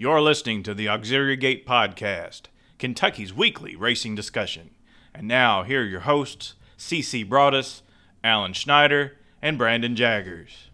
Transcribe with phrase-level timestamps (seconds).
[0.00, 2.44] You're listening to the Auxiliary Gate Podcast,
[2.78, 4.70] Kentucky's weekly racing discussion.
[5.14, 7.82] And now, here are your hosts, CC Broadus,
[8.24, 10.70] Alan Schneider, and Brandon Jaggers.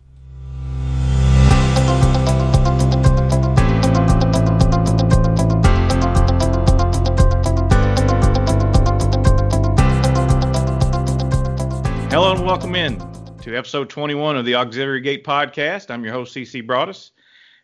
[12.13, 13.01] Hello and welcome in
[13.43, 15.91] to episode 21 of the Auxiliary Gate Podcast.
[15.91, 17.11] I'm your host, CC Broadus,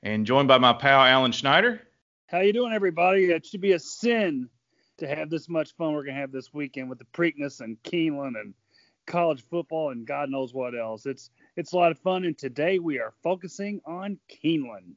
[0.02, 1.80] and joined by my pal, Alan Schneider.
[2.26, 3.26] How you doing, everybody?
[3.26, 4.48] It should be a sin
[4.98, 8.40] to have this much fun we're gonna have this weekend with the Preakness and Keeneland
[8.40, 8.54] and
[9.06, 11.06] college football and God knows what else.
[11.06, 14.94] It's it's a lot of fun, and today we are focusing on Keeneland.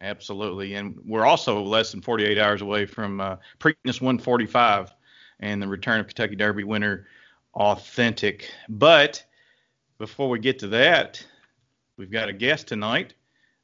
[0.00, 4.92] Absolutely, and we're also less than 48 hours away from uh, Preakness 145
[5.40, 7.06] and the return of Kentucky Derby winner
[7.54, 8.50] Authentic.
[8.68, 9.24] But
[9.98, 11.24] before we get to that,
[11.96, 13.14] we've got a guest tonight.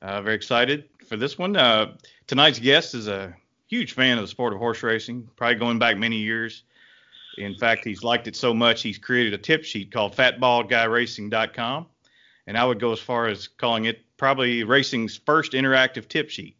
[0.02, 1.56] Uh, very excited for this one.
[1.56, 1.94] Uh,
[2.26, 3.34] tonight's guest is a
[3.68, 6.62] huge fan of the sport of horse racing, probably going back many years.
[7.38, 11.86] In fact, he's liked it so much he's created a tip sheet called fatbaldguyracing.com.
[12.46, 16.56] and I would go as far as calling it probably racing's first interactive tip sheet.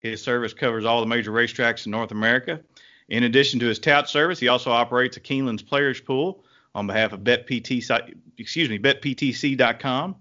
[0.00, 2.60] His service covers all the major racetracks in North America.
[3.08, 7.12] In addition to his tout service, he also operates a Keeneland's Players Pool on behalf
[7.12, 10.16] of excuse me, BetPTC.com.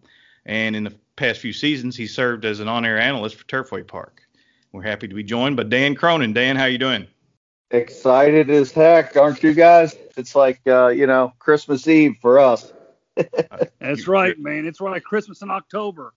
[0.45, 4.21] And in the past few seasons, he served as an on-air analyst for Turfway Park.
[4.71, 6.33] We're happy to be joined by Dan Cronin.
[6.33, 7.07] Dan, how you doing?
[7.71, 9.95] Excited as heck, aren't you guys?
[10.17, 12.71] It's like uh, you know Christmas Eve for us.
[13.79, 14.65] That's right, man.
[14.65, 15.03] It's right.
[15.03, 16.13] Christmas in October.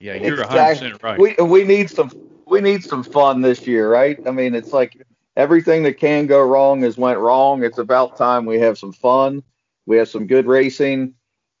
[0.00, 0.90] Yeah, you're exactly.
[0.90, 1.18] 100% right.
[1.18, 2.10] We we need some
[2.46, 4.18] we need some fun this year, right?
[4.26, 5.04] I mean, it's like
[5.36, 7.64] everything that can go wrong has went wrong.
[7.64, 9.42] It's about time we have some fun.
[9.86, 11.14] We have some good racing.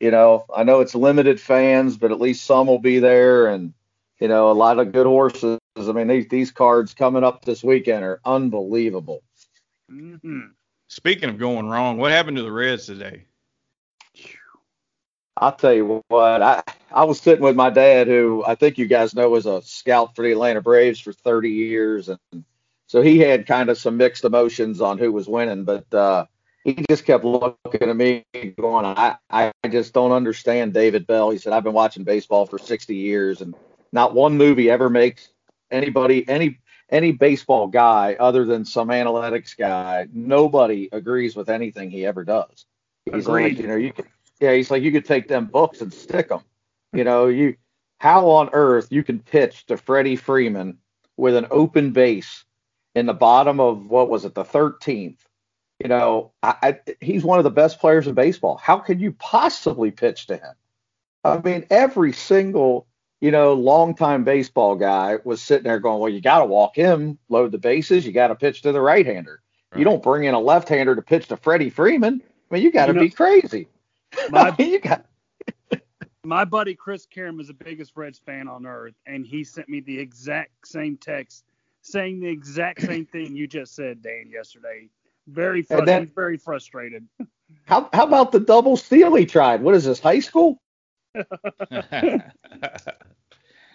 [0.04, 3.72] You know, I know it's limited fans, but at least some will be there, and
[4.20, 5.58] you know, a lot of good horses.
[5.78, 9.22] I mean, these these cards coming up this weekend are unbelievable.
[9.90, 10.48] Mm-hmm.
[10.88, 13.24] Speaking of going wrong, what happened to the Reds today?
[15.38, 16.62] I'll tell you what, I,
[16.92, 20.14] I was sitting with my dad, who I think you guys know was a scout
[20.14, 22.44] for the Atlanta Braves for 30 years, and
[22.88, 26.26] so he had kind of some mixed emotions on who was winning, but uh,
[26.64, 28.24] he just kept looking at me
[28.58, 31.30] going, I, I just don't understand David Bell.
[31.30, 33.54] He said, I've been watching baseball for 60 years and
[33.92, 35.28] not one movie ever makes
[35.70, 36.58] anybody, any,
[36.88, 42.64] any baseball guy other than some analytics guy, nobody agrees with anything he ever does.
[43.04, 43.42] He's Agreed.
[43.42, 44.06] like, you know, you could,
[44.40, 46.40] yeah, he's like, you could take them books and stick them.
[46.94, 47.56] You know, you,
[47.98, 50.78] how on earth you can pitch to Freddie Freeman
[51.16, 52.44] with an open base
[52.94, 55.18] in the bottom of what was it, the 13th.
[55.80, 58.56] You know, I, I, he's one of the best players in baseball.
[58.56, 60.54] How could you possibly pitch to him?
[61.24, 62.86] I mean, every single,
[63.20, 67.18] you know, longtime baseball guy was sitting there going, well, you got to walk him,
[67.28, 69.40] load the bases, you got to pitch to the right hander.
[69.72, 69.78] Right.
[69.78, 72.22] You don't bring in a left hander to pitch to Freddie Freeman.
[72.22, 73.68] I mean, you got to be crazy.
[74.30, 75.06] My, you got.
[76.24, 79.80] my buddy Chris Karam is the biggest Reds fan on earth, and he sent me
[79.80, 81.44] the exact same text
[81.82, 84.88] saying the exact same thing you just said, Dan, yesterday.
[85.26, 85.88] Very frustrated.
[85.88, 87.06] Then, very frustrated.
[87.64, 89.62] How how about the double steal he tried?
[89.62, 90.60] What is this, high school?
[91.14, 91.22] I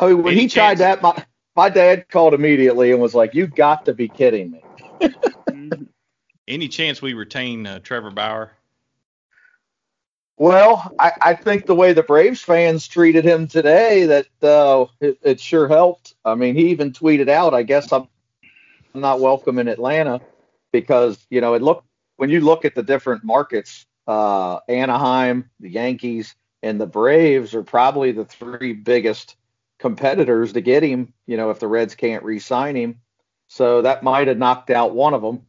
[0.01, 3.47] mean, when Any he tried that, my my dad called immediately and was like, "You
[3.47, 4.61] got to be kidding me."
[6.47, 8.51] Any chance we retain uh, Trevor Bauer?
[10.37, 15.19] Well, I, I, think the way the Braves fans treated him today, that uh, it,
[15.21, 16.15] it, sure helped.
[16.23, 18.07] I mean, he even tweeted out, "I guess I'm
[18.93, 20.21] not welcome in Atlanta,"
[20.71, 21.85] because you know it looked
[22.17, 27.63] when you look at the different markets, uh, Anaheim, the Yankees, and the Braves are
[27.63, 29.35] probably the three biggest
[29.77, 31.13] competitors to get him.
[31.27, 32.99] You know, if the Reds can't re-sign him,
[33.47, 35.45] so that might have knocked out one of them.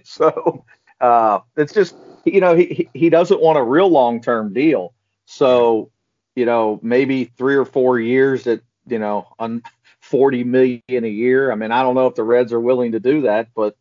[0.04, 0.64] so
[1.00, 4.94] uh, it's just you know, he he doesn't want a real long term deal.
[5.26, 5.90] So,
[6.34, 9.62] you know, maybe three or four years at you know on
[10.00, 11.52] 40 million a year.
[11.52, 13.76] I mean, I don't know if the Reds are willing to do that, but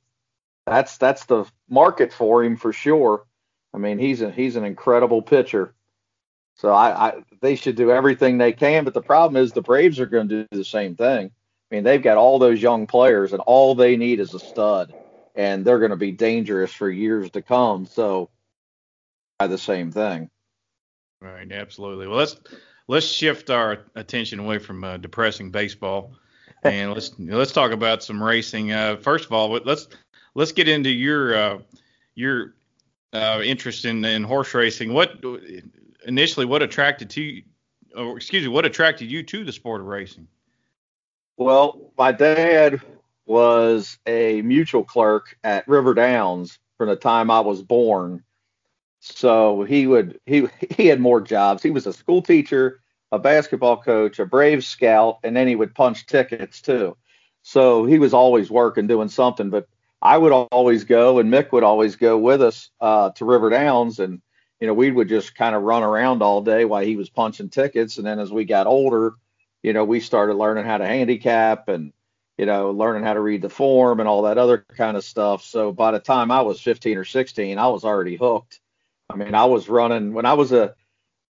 [0.68, 3.26] that's that's the market for him for sure.
[3.74, 5.74] I mean, he's a he's an incredible pitcher.
[6.56, 10.00] So I, I they should do everything they can, but the problem is the Braves
[10.00, 11.32] are going to do the same thing.
[11.72, 14.94] I mean, they've got all those young players, and all they need is a stud,
[15.36, 17.86] and they're going to be dangerous for years to come.
[17.86, 18.30] So
[19.40, 20.30] the same thing.
[21.22, 22.08] Right, absolutely.
[22.08, 22.38] Well, let's
[22.88, 26.14] let's shift our attention away from uh, depressing baseball,
[26.64, 28.72] and let's let's talk about some racing.
[28.72, 29.88] Uh, first of all, let's
[30.38, 31.60] let's get into your uh,
[32.16, 32.54] your
[33.12, 34.94] uh, interest in, in horse racing.
[34.94, 35.22] What
[36.06, 37.44] initially what attracted to you,
[37.98, 40.28] or excuse me, what attracted you to the sport of racing?
[41.36, 42.82] Well, my dad
[43.26, 48.24] was a mutuel clerk at River Downs from the time I was born.
[49.00, 51.64] So he would he he had more jobs.
[51.64, 52.80] He was a school teacher,
[53.12, 56.96] a basketball coach, a Brave scout, and then he would punch tickets too.
[57.42, 59.50] So he was always working, doing something.
[59.50, 59.68] But
[60.02, 64.00] I would always go, and Mick would always go with us uh, to River Downs,
[64.00, 64.22] and
[64.60, 67.50] you know we would just kind of run around all day while he was punching
[67.50, 67.98] tickets.
[67.98, 69.14] And then as we got older,
[69.64, 71.94] you know, we started learning how to handicap and
[72.38, 75.44] you know, learning how to read the form and all that other kind of stuff.
[75.44, 78.60] So by the time I was 15 or 16, I was already hooked.
[79.10, 80.76] I mean, I was running when I was a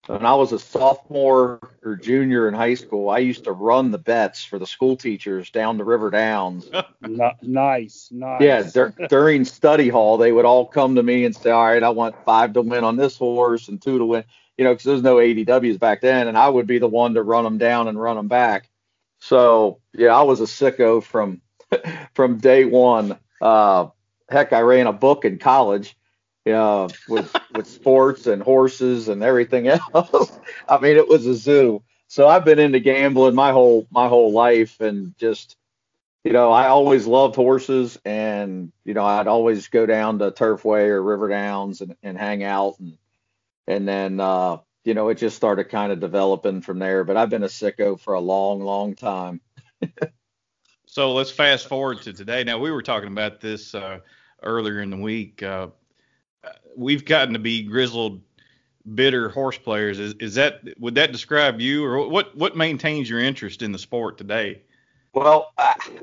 [0.08, 3.10] when I was a sophomore or junior in high school.
[3.10, 6.70] I used to run the bets for the school teachers down the River Downs.
[7.42, 8.42] nice, nice.
[8.42, 11.84] Yeah, dur- during study hall, they would all come to me and say, "All right,
[11.84, 14.24] I want five to win on this horse and two to win."
[14.58, 17.24] You know, because there's no ADWs back then, and I would be the one to
[17.24, 18.70] run them down and run them back.
[19.20, 21.42] So yeah, I was a sicko from
[22.14, 23.18] from day one.
[23.42, 23.88] Uh,
[24.30, 25.97] heck, I ran a book in college
[26.52, 30.40] uh, with with sports and horses and everything else.
[30.70, 31.84] I mean, it was a zoo.
[32.08, 35.58] So I've been into gambling my whole my whole life, and just
[36.24, 40.88] you know, I always loved horses, and you know, I'd always go down to Turfway
[40.88, 42.98] or River Downs and, and hang out, and
[43.68, 44.58] and then uh,
[44.88, 47.04] you know, it just started kind of developing from there.
[47.04, 49.42] But I've been a sicko for a long, long time.
[50.86, 52.46] so let's fast forward to today.
[52.46, 54.00] Now we were talking about this uh,
[54.44, 55.44] earlier in the week.
[55.44, 55.68] Uh,
[56.76, 58.22] we've gotten to be grizzled,
[58.96, 60.00] bitter horse players.
[60.00, 62.36] Is, is that would that describe you, or what?
[62.36, 64.62] What maintains your interest in the sport today?
[65.14, 65.54] Well,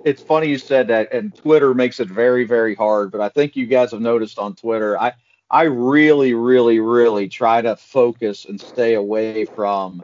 [0.05, 3.13] it's funny you said that, and Twitter makes it very, very hard.
[3.13, 5.13] But I think you guys have noticed on Twitter, I
[5.51, 10.03] I really, really, really try to focus and stay away from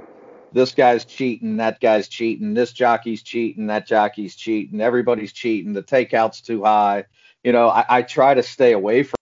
[0.53, 5.83] this guy's cheating, that guy's cheating, this jockey's cheating, that jockey's cheating, everybody's cheating, the
[5.83, 7.05] takeout's too high.
[7.45, 9.20] You know, I, I try to stay away from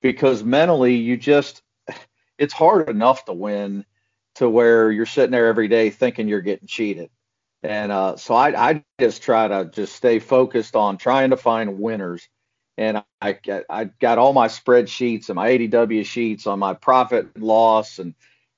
[0.00, 1.62] because mentally you just
[2.38, 3.84] it's hard enough to win
[4.36, 7.10] to where you're sitting there every day thinking you're getting cheated.
[7.62, 11.78] And uh, so I, I just try to just stay focused on trying to find
[11.78, 12.26] winners
[12.78, 13.38] and I
[13.68, 18.14] I got all my spreadsheets and my ADW sheets on my profit and loss and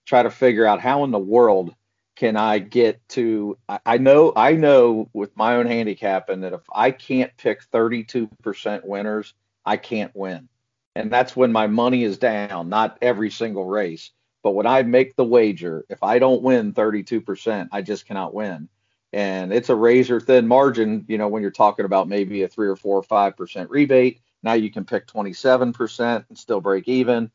[0.07, 1.75] try to figure out how in the world
[2.15, 6.93] can I get to I know I know with my own handicapping that if I
[6.93, 9.35] can't pick 32% winners,
[9.65, 10.49] I can't win.
[10.95, 14.11] And that's when my money is down, not every single race.
[14.43, 18.69] But when I make the wager, if I don't win 32%, I just cannot win
[19.13, 21.05] and it's a razor thin margin.
[21.09, 24.21] You know, when you're talking about maybe a three or four or five percent rebate,
[24.43, 27.31] now you can pick 27 percent and still break even.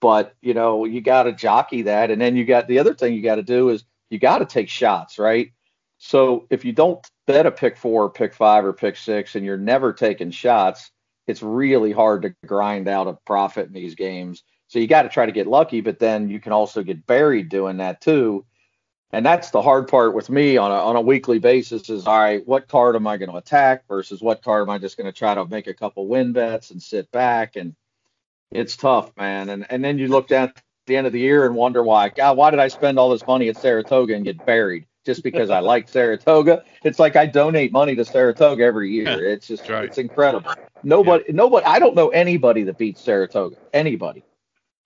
[0.00, 3.14] But you know, you got to jockey that, and then you got the other thing
[3.14, 5.52] you got to do is you got to take shots, right?
[5.98, 9.44] So if you don't bet a pick four, or pick five, or pick six, and
[9.44, 10.90] you're never taking shots,
[11.26, 14.42] it's really hard to grind out a profit in these games.
[14.68, 17.48] So you got to try to get lucky, but then you can also get buried
[17.48, 18.44] doing that too.
[19.12, 22.18] And that's the hard part with me on a on a weekly basis is all
[22.18, 25.06] right what card am i going to attack versus what card am i just going
[25.06, 27.54] to try to make a couple win bets and sit back?
[27.54, 27.76] And
[28.50, 29.50] it's tough man.
[29.50, 32.36] And and then you look at the end of the year and wonder why god
[32.36, 35.58] why did i spend all this money at saratoga and get buried just because i
[35.58, 39.84] like saratoga it's like i donate money to saratoga every year it's just right.
[39.84, 41.34] it's incredible nobody yeah.
[41.34, 44.24] nobody i don't know anybody that beats saratoga anybody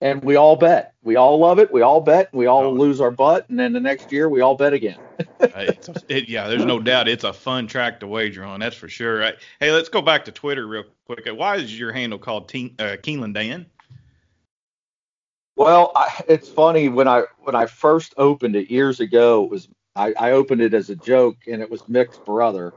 [0.01, 0.93] and we all bet.
[1.03, 1.71] We all love it.
[1.71, 2.33] We all bet.
[2.33, 2.71] We all oh.
[2.71, 4.97] lose our butt, and then the next year we all bet again.
[5.39, 8.59] it, yeah, there's no doubt it's a fun track to wager on.
[8.59, 9.19] That's for sure.
[9.19, 9.35] Right.
[9.59, 11.27] Hey, let's go back to Twitter real quick.
[11.27, 13.65] Why is your handle called Teen, uh, Keeneland Dan?
[15.57, 19.43] Well, I, it's funny when I when I first opened it years ago.
[19.43, 19.67] It was
[19.99, 22.73] I, I opened it as a joke, and it was Mick's brother,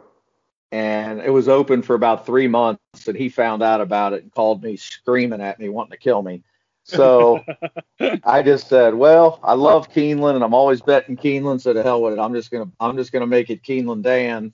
[0.70, 4.32] and it was open for about three months, and he found out about it and
[4.32, 6.42] called me screaming at me, wanting to kill me
[6.84, 7.44] so
[8.24, 11.60] I just said, well, I love Keeneland and I'm always betting Keeneland.
[11.60, 12.18] So to hell with it.
[12.18, 14.52] I'm just gonna I'm just gonna make it Keeneland Dan.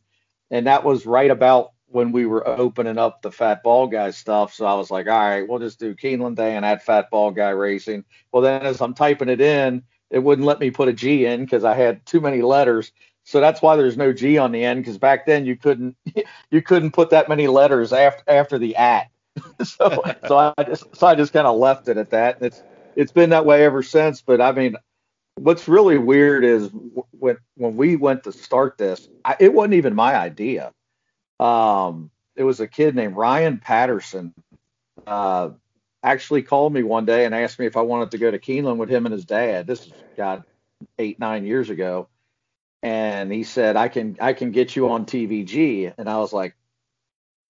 [0.51, 4.53] And that was right about when we were opening up the Fat Bald Guy stuff.
[4.55, 7.51] So I was like, all right, we'll just do Keeneland Dan at Fat Bald Guy
[7.51, 8.05] Racing.
[8.33, 11.45] Well, then as I'm typing it in, it wouldn't let me put a G in
[11.45, 12.93] because I had too many letters.
[13.25, 15.97] So that's why there's no G on the end because back then you couldn't
[16.51, 19.11] you couldn't put that many letters after after the at.
[19.63, 22.39] so so I just so I just kind of left it at that.
[22.41, 22.63] It's
[22.97, 24.23] it's been that way ever since.
[24.23, 24.77] But I mean,
[25.37, 26.71] what's really weird is
[27.11, 30.73] when when we went to start this, I, it wasn't even my idea.
[31.39, 34.35] Um, it was a kid named Ryan Patterson.
[35.07, 35.51] Uh,
[36.03, 38.77] actually called me one day and asked me if I wanted to go to Keeneland
[38.77, 39.67] with him and his dad.
[39.67, 40.45] This is got
[40.99, 42.09] eight nine years ago,
[42.83, 46.55] and he said I can I can get you on TVG, and I was like,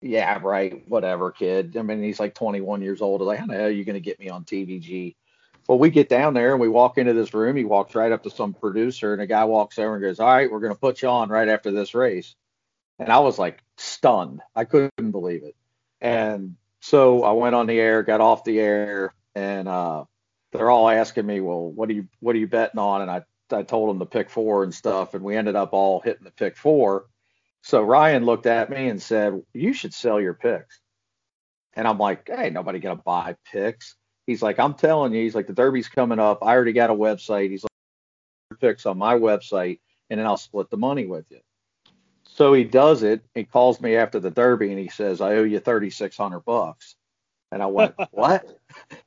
[0.00, 1.76] yeah, right, whatever, kid.
[1.76, 3.20] I mean, he's like 21 years old.
[3.20, 5.16] Like, how the hell are you going to get me on TVG?
[5.66, 7.56] Well, we get down there and we walk into this room.
[7.56, 10.26] He walks right up to some producer, and a guy walks over and goes, All
[10.26, 12.34] right, we're going to put you on right after this race.
[12.98, 14.40] And I was like stunned.
[14.56, 15.56] I couldn't believe it.
[16.00, 16.56] And
[16.88, 20.04] so I went on the air, got off the air, and uh,
[20.52, 23.02] they're all asking me, Well, what are you what are you betting on?
[23.02, 26.00] And I, I told them the pick four and stuff, and we ended up all
[26.00, 27.04] hitting the pick four.
[27.62, 30.80] So Ryan looked at me and said, You should sell your picks.
[31.74, 33.94] And I'm like, Hey, nobody gonna buy picks.
[34.26, 36.38] He's like, I'm telling you, he's like, the Derby's coming up.
[36.42, 37.50] I already got a website.
[37.50, 41.40] He's like, picks on my website, and then I'll split the money with you.
[42.38, 43.24] So he does it.
[43.34, 46.94] He calls me after the Derby and he says, I owe you 3,600 bucks.
[47.50, 48.60] And I went, what?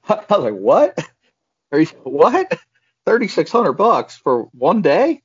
[0.10, 1.00] I was like, what?
[1.72, 2.52] Are you, what?
[3.06, 5.22] 3,600 bucks for one day?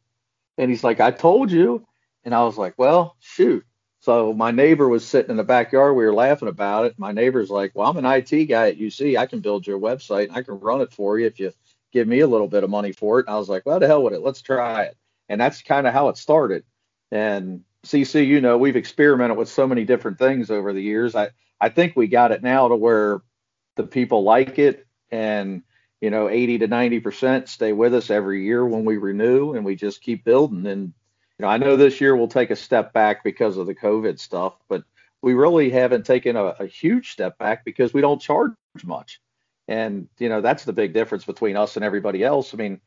[0.57, 1.85] And he's like, I told you.
[2.23, 3.67] And I was like, well, shoot.
[3.99, 5.97] So my neighbor was sitting in the backyard.
[5.97, 7.01] We were laughing about it.
[7.01, 9.19] My neighbor's like, "Well, I'm an IT guy at UC.
[9.19, 10.29] I can build your website.
[10.31, 11.53] I can run it for you if you
[11.93, 13.89] give me a little bit of money for it." And I was like, "Well, the
[13.89, 14.23] hell with it.
[14.23, 14.97] Let's try it."
[15.29, 16.63] And that's kind of how it started.
[17.11, 21.15] And CC, you know, we've experimented with so many different things over the years.
[21.15, 23.23] I I think we got it now to where
[23.77, 25.63] the people like it, and
[26.01, 29.65] you know, 80 to 90 percent stay with us every year when we renew, and
[29.65, 30.67] we just keep building.
[30.67, 30.93] And
[31.39, 34.19] you know, I know this year we'll take a step back because of the COVID
[34.19, 34.85] stuff, but
[35.23, 38.53] we really haven't taken a, a huge step back because we don't charge
[38.85, 39.21] much.
[39.69, 42.55] And, you know, that's the big difference between us and everybody else.
[42.55, 42.81] I mean,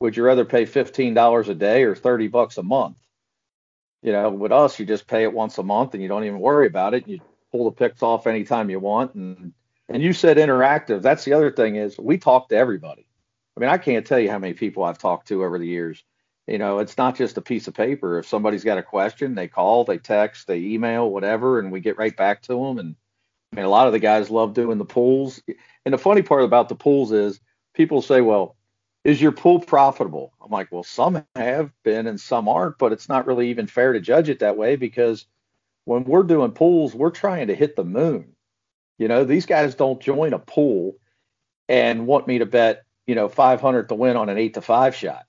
[0.00, 2.96] would you rather pay $15 a day or 30 bucks a month?
[4.02, 6.40] You know, with us, you just pay it once a month and you don't even
[6.40, 7.06] worry about it.
[7.06, 7.20] You
[7.52, 9.14] pull the picks off anytime you want.
[9.14, 9.52] And,
[9.88, 11.02] and you said interactive.
[11.02, 13.06] That's the other thing is we talk to everybody.
[13.56, 16.02] I mean, I can't tell you how many people I've talked to over the years
[16.50, 18.18] you know, it's not just a piece of paper.
[18.18, 21.96] If somebody's got a question, they call, they text, they email, whatever, and we get
[21.96, 22.78] right back to them.
[22.78, 22.96] And
[23.52, 25.40] I mean, a lot of the guys love doing the pools.
[25.84, 27.40] And the funny part about the pools is
[27.72, 28.56] people say, well,
[29.04, 30.32] is your pool profitable?
[30.42, 33.92] I'm like, well, some have been and some aren't, but it's not really even fair
[33.92, 35.26] to judge it that way because
[35.84, 38.34] when we're doing pools, we're trying to hit the moon.
[38.98, 40.96] You know, these guys don't join a pool
[41.68, 44.94] and want me to bet, you know, 500 to win on an eight to five
[44.94, 45.24] shot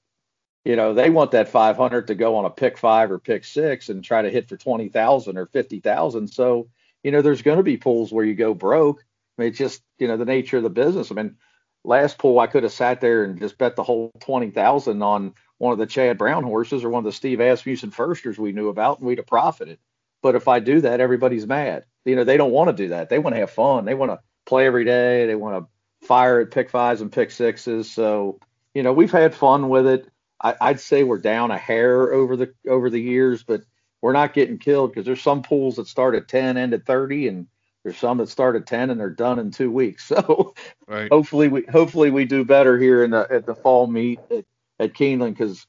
[0.63, 3.89] you know, they want that 500 to go on a pick five or pick six
[3.89, 6.27] and try to hit for 20,000 or 50,000.
[6.27, 6.69] So,
[7.03, 9.03] you know, there's going to be pools where you go broke.
[9.37, 11.11] I mean, it's just, you know, the nature of the business.
[11.11, 11.35] I mean,
[11.83, 15.73] last pool, I could have sat there and just bet the whole 20,000 on one
[15.73, 18.99] of the Chad Brown horses or one of the Steve Asmussen firsters we knew about,
[18.99, 19.79] and we'd have profited.
[20.21, 21.85] But if I do that, everybody's mad.
[22.05, 23.09] You know, they don't want to do that.
[23.09, 23.85] They want to have fun.
[23.85, 25.25] They want to play every day.
[25.25, 27.91] They want to fire at pick fives and pick sixes.
[27.91, 28.39] So,
[28.73, 30.07] you know, we've had fun with it.
[30.43, 33.61] I, would say we're down a hair over the over the years, but
[34.01, 37.27] we're not getting killed because there's some pools that start at 10, end at 30,
[37.27, 37.47] and
[37.83, 40.11] there's some that start at 10 and they're done in two weeks.
[40.21, 40.53] So
[40.87, 41.09] right.
[41.11, 44.45] hopefully we hopefully we do better here in the at the fall meet at,
[44.79, 45.65] at Keeneland because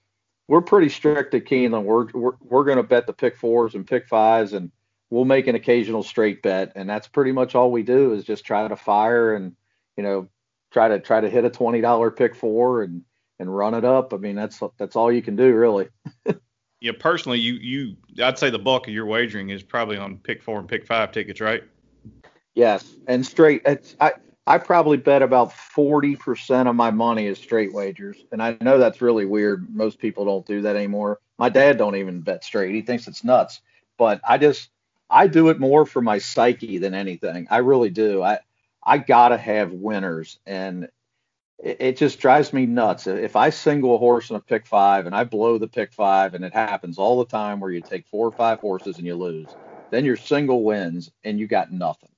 [0.49, 1.85] we're pretty strict at Keeneland.
[1.85, 4.71] We're we're, we're going to bet the pick fours and pick fives, and
[5.11, 8.45] we'll make an occasional straight bet, and that's pretty much all we do is just
[8.45, 9.55] try to fire and
[9.97, 10.29] you know
[10.73, 13.03] try to try to hit a twenty dollar pick four and
[13.39, 14.13] and run it up.
[14.13, 15.89] I mean, that's that's all you can do, really.
[16.81, 20.43] yeah, personally, you you I'd say the bulk of your wagering is probably on pick
[20.43, 21.63] four and pick five tickets, right?
[22.55, 23.63] Yes, and straight.
[23.65, 24.13] It's, I
[24.47, 28.79] I probably bet about forty percent of my money is straight wagers, and I know
[28.79, 29.75] that's really weird.
[29.75, 31.21] Most people don't do that anymore.
[31.39, 32.75] My dad don't even bet straight.
[32.75, 33.61] He thinks it's nuts.
[33.99, 34.71] But I just
[35.09, 37.47] I do it more for my psyche than anything.
[37.51, 38.23] I really do.
[38.23, 38.41] I
[38.85, 40.89] I gotta have winners, and
[41.59, 43.07] it, it just drives me nuts.
[43.09, 46.35] If I single a horse in a pick five and I blow the pick five,
[46.35, 49.17] and it happens all the time where you take four or five horses and you
[49.17, 49.57] lose,
[49.91, 52.12] then your single wins and you got nothing.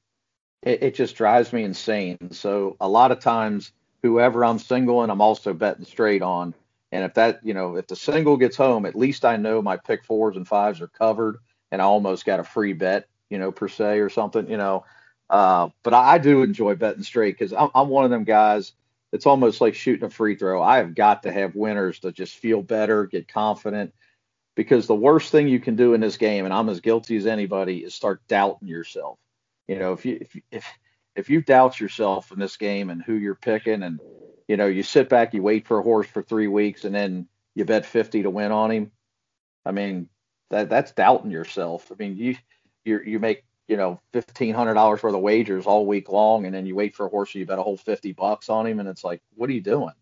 [0.65, 2.33] It, it just drives me insane.
[2.33, 6.55] So a lot of times, whoever I'm singling, I'm also betting straight on.
[6.91, 9.77] And if that, you know, if the single gets home, at least I know my
[9.77, 11.39] pick fours and fives are covered,
[11.71, 14.85] and I almost got a free bet, you know, per se or something, you know.
[15.31, 18.73] Uh, but I, I do enjoy betting straight because I'm, I'm one of them guys
[19.15, 20.61] it's almost like shooting a free throw.
[20.61, 23.95] I have got to have winners to just feel better, get confident.
[24.57, 27.25] Because the worst thing you can do in this game, and I'm as guilty as
[27.25, 29.19] anybody, is start doubting yourself.
[29.69, 30.67] You know, if you if if
[31.17, 34.01] if you doubt yourself in this game and who you're picking, and
[34.49, 37.29] you know, you sit back, you wait for a horse for three weeks, and then
[37.55, 38.91] you bet 50 to win on him.
[39.65, 40.09] I mean,
[40.51, 41.91] that that's doubting yourself.
[41.91, 42.37] I mean, you
[42.85, 46.55] you you make you know, fifteen hundred dollars worth of wagers all week long, and
[46.55, 48.89] then you wait for a horse, you bet a whole fifty bucks on him, and
[48.89, 49.95] it's like, what are you doing?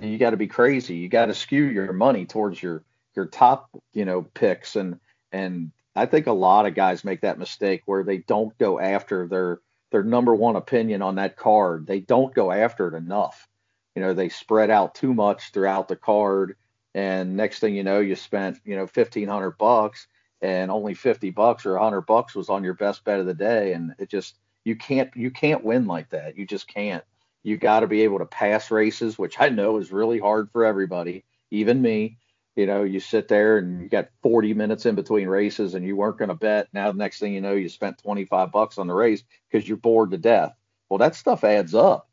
[0.00, 0.96] You got to be crazy.
[0.96, 2.82] You got to skew your money towards your
[3.14, 4.98] your top, you know, picks and
[5.30, 9.26] and I think a lot of guys make that mistake where they don't go after
[9.26, 11.86] their their number one opinion on that card.
[11.86, 13.46] They don't go after it enough.
[13.94, 16.56] You know, they spread out too much throughout the card,
[16.94, 20.06] and next thing you know, you spent you know fifteen hundred bucks,
[20.40, 23.74] and only fifty bucks or hundred bucks was on your best bet of the day,
[23.74, 26.38] and it just you can't you can't win like that.
[26.38, 27.04] You just can't.
[27.42, 30.64] You got to be able to pass races, which I know is really hard for
[30.64, 32.18] everybody, even me.
[32.56, 35.96] You know, you sit there and you got 40 minutes in between races and you
[35.96, 36.68] weren't going to bet.
[36.72, 39.78] Now, the next thing you know, you spent 25 bucks on the race because you're
[39.78, 40.54] bored to death.
[40.88, 42.08] Well, that stuff adds up.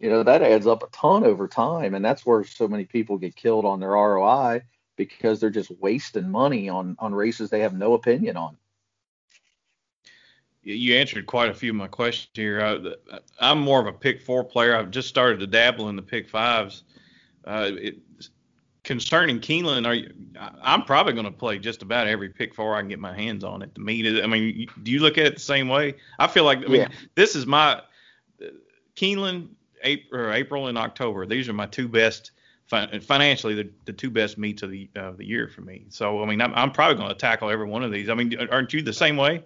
[0.00, 1.94] You know, that adds up a ton over time.
[1.94, 4.62] And that's where so many people get killed on their ROI
[4.96, 8.56] because they're just wasting money on, on races they have no opinion on
[10.64, 12.60] you answered quite a few of my questions here.
[13.40, 14.74] I, am more of a pick four player.
[14.74, 16.84] I've just started to dabble in the pick fives.
[17.44, 17.98] Uh, it,
[18.84, 20.12] concerning Keeneland, are you,
[20.62, 23.42] I'm probably going to play just about every pick four I can get my hands
[23.42, 24.22] on at the meet.
[24.22, 25.94] I mean, do you look at it the same way?
[26.18, 26.88] I feel like I mean, yeah.
[27.14, 27.80] this is my
[28.94, 29.48] Keeneland,
[29.82, 31.26] April, April and October.
[31.26, 32.30] These are my two best
[32.66, 35.84] financially the, the two best meets of the uh, the year for me.
[35.88, 38.08] So I mean, I'm, I'm probably going to tackle every one of these.
[38.08, 39.42] I mean, aren't you the same way?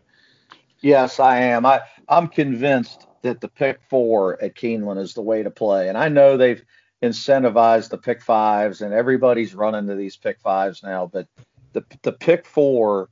[0.81, 1.65] Yes, I am.
[1.65, 5.99] I I'm convinced that the pick four at Keeneland is the way to play, and
[5.99, 6.65] I know they've
[7.03, 11.07] incentivized the pick fives, and everybody's running to these pick fives now.
[11.07, 11.27] But
[11.73, 13.09] the the pick four,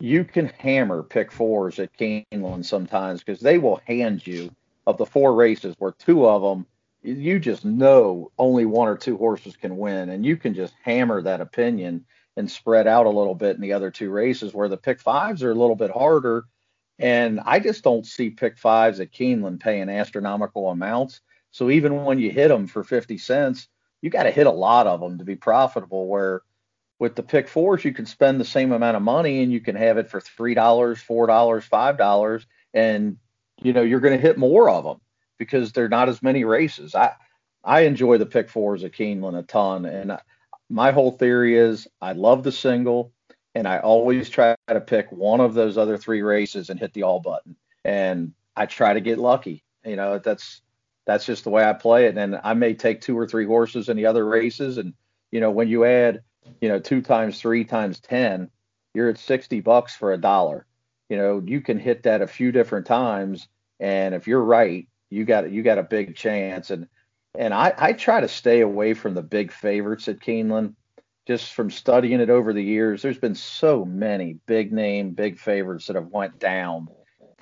[0.00, 4.50] you can hammer pick fours at Keeneland sometimes because they will hand you
[4.86, 6.66] of the four races where two of them
[7.04, 11.20] you just know only one or two horses can win, and you can just hammer
[11.22, 12.04] that opinion
[12.36, 15.42] and spread out a little bit in the other two races where the pick fives
[15.42, 16.44] are a little bit harder
[16.98, 21.20] and I just don't see pick fives at Keeneland paying astronomical amounts.
[21.52, 23.68] So even when you hit them for 50 cents,
[24.00, 26.08] you got to hit a lot of them to be profitable.
[26.08, 26.42] Where
[26.98, 29.76] with the pick fours, you can spend the same amount of money and you can
[29.76, 32.46] have it for $3, $4, $5.
[32.74, 33.18] And,
[33.62, 35.00] you know, you're going to hit more of them
[35.38, 36.94] because they're not as many races.
[36.94, 37.12] I,
[37.64, 39.84] I enjoy the pick fours at Keeneland a ton.
[39.84, 40.20] And I,
[40.68, 43.12] my whole theory is I love the single
[43.54, 47.02] and I always try to pick one of those other three races and hit the
[47.02, 47.56] all button.
[47.84, 49.64] And I try to get lucky.
[49.84, 50.62] You know, that's
[51.06, 52.16] that's just the way I play it.
[52.16, 54.78] And I may take two or three horses in the other races.
[54.78, 54.94] And,
[55.30, 56.22] you know, when you add,
[56.60, 58.50] you know, two times three times 10,
[58.94, 60.66] you're at 60 bucks for a dollar.
[61.08, 63.48] You know, you can hit that a few different times.
[63.80, 66.70] And if you're right, you got you got a big chance.
[66.70, 66.88] And
[67.36, 70.74] and I, I try to stay away from the big favorites at Keeneland
[71.26, 75.86] just from studying it over the years, there's been so many big name, big favorites
[75.86, 76.88] that have went down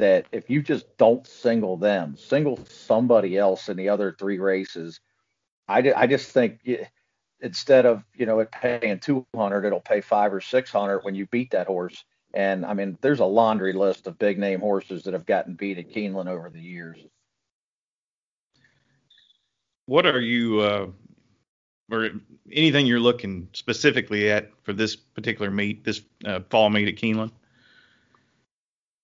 [0.01, 5.01] that if you just don't single them, single somebody else in the other three races,
[5.69, 6.61] I, I just think
[7.41, 11.53] instead of you know it paying 200, it'll pay five or 600 when you beat
[11.53, 12.05] that horse.
[12.33, 15.79] And I mean, there's a laundry list of big name horses that have gotten beat
[15.79, 16.99] at Keeneland over the years.
[19.87, 20.87] What are you uh,
[21.91, 22.11] or
[22.53, 27.33] anything you're looking specifically at for this particular meet, this uh, fall meet at Keeneland?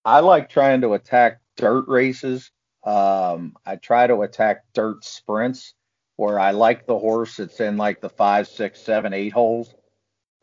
[0.07, 2.53] I like trying to attack dirt races.
[2.85, 5.75] Um, I try to attack dirt sprints
[6.15, 9.75] where I like the horse that's in like the five, six, seven, eight holes,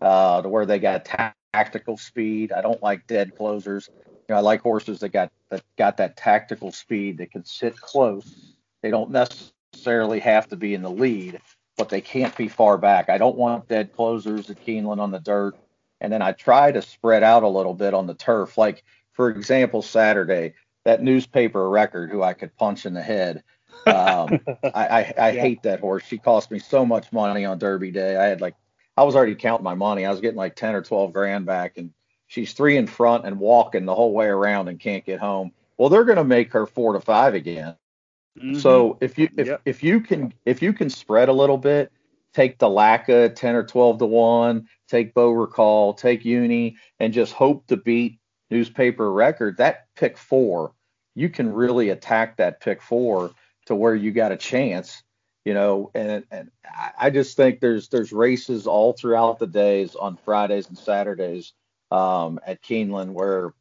[0.02, 1.06] uh, to where they got
[1.54, 2.52] tactical speed.
[2.52, 3.90] I don't like dead closers.
[4.06, 7.78] You know, I like horses that got that got that tactical speed that can sit
[7.78, 8.56] close.
[8.82, 11.40] They don't necessarily have to be in the lead,
[11.78, 13.10] but they can't be far back.
[13.10, 15.56] I don't want dead closers at Keeneland on the dirt.
[16.02, 18.58] And then I try to spread out a little bit on the turf.
[18.58, 20.54] Like, for example, Saturday,
[20.86, 23.44] that newspaper record who I could punch in the head.
[23.86, 25.42] Um, I, I, I yeah.
[25.42, 26.04] hate that horse.
[26.04, 28.18] She cost me so much money on Derby Day.
[28.18, 28.56] I had like,
[28.98, 30.06] I was already counting my money.
[30.06, 31.78] I was getting like 10 or 12 grand back.
[31.78, 31.92] And
[32.28, 35.52] she's three in front and walking the whole way around and can't get home.
[35.78, 37.76] Well, they're going to make her four to five again.
[38.38, 38.60] Mm-hmm.
[38.60, 39.62] So if you if, yep.
[39.66, 41.92] if you can if you can spread a little bit,
[42.34, 47.34] take the LACA 10 or 12 to 1, take Beau Recall, take Uni, and just
[47.34, 48.20] hope to beat
[48.54, 50.74] newspaper record, that pick four,
[51.16, 53.32] you can really attack that pick four
[53.66, 55.04] to where you got a chance,
[55.46, 56.52] you know, and and
[56.98, 61.54] I just think there's there's races all throughout the days on Fridays and Saturdays
[61.92, 63.54] um, at Keeneland where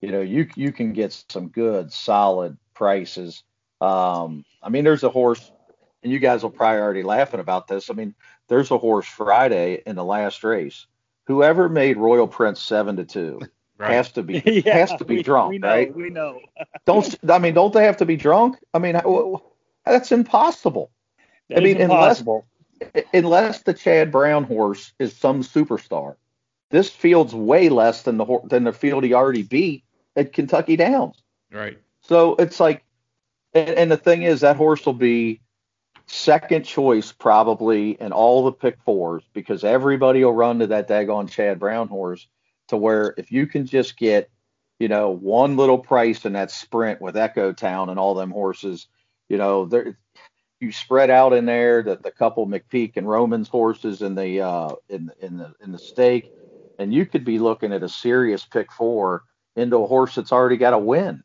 [0.00, 3.42] you know you you can get some good solid prices
[3.80, 5.50] um, I mean, there's a horse,
[6.02, 7.90] and you guys will probably already laughing about this.
[7.90, 8.14] I mean,
[8.48, 10.86] there's a horse Friday in the last race.
[11.26, 13.40] Whoever made Royal Prince seven to two
[13.78, 13.92] right.
[13.92, 15.94] has to be yeah, has to be we, drunk, we know, right?
[15.94, 16.40] We know.
[16.86, 17.54] don't I mean?
[17.54, 18.58] Don't they have to be drunk?
[18.74, 19.00] I mean,
[19.84, 20.90] that's impossible.
[21.48, 22.46] That I mean, impossible.
[22.80, 26.16] unless unless the Chad Brown horse is some superstar,
[26.70, 29.84] this field's way less than the than the field he already beat
[30.16, 31.22] at Kentucky Downs.
[31.50, 31.78] Right.
[32.02, 32.84] So it's like,
[33.54, 35.40] and, and the thing is that horse will be
[36.06, 41.30] second choice probably in all the pick fours because everybody will run to that daggone
[41.30, 42.26] Chad Brown horse
[42.68, 44.30] to where if you can just get,
[44.78, 48.86] you know, one little price in that sprint with Echo Town and all them horses,
[49.28, 49.98] you know, there
[50.60, 54.72] you spread out in there the, the couple McPeek and Romans horses in the uh
[54.88, 56.30] in in the in the stake,
[56.78, 59.22] and you could be looking at a serious pick four
[59.56, 61.22] into a horse that's already got a win.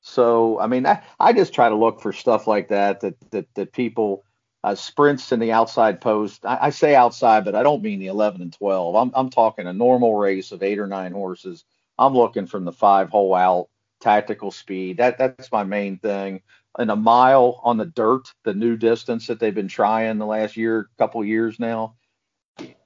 [0.00, 3.46] So I mean, I, I just try to look for stuff like that that that
[3.54, 4.24] that people
[4.64, 6.46] uh, sprints in the outside post.
[6.46, 8.94] I, I, say outside, but I don't mean the 11 and 12.
[8.94, 11.64] I'm I'm talking a normal race of eight or nine horses.
[11.98, 13.68] I'm looking from the five hole out,
[14.00, 14.98] tactical speed.
[14.98, 16.42] That that's my main thing.
[16.78, 20.56] And a mile on the dirt, the new distance that they've been trying the last
[20.56, 21.96] year, couple years now.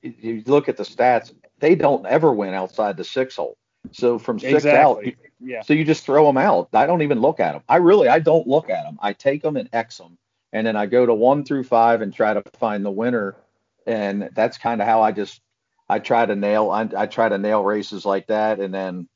[0.02, 3.56] You look at the stats; they don't ever win outside the six hole.
[3.92, 5.08] So from six exactly.
[5.08, 5.62] out, yeah.
[5.62, 6.68] So you just throw them out.
[6.72, 7.62] I don't even look at them.
[7.68, 8.98] I really, I don't look at them.
[9.00, 10.18] I take them and X them,
[10.52, 13.36] and then I go to one through five and try to find the winner.
[13.86, 15.40] And that's kind of how I just,
[15.88, 18.58] I try to nail, I, I try to nail races like that.
[18.60, 19.08] And then,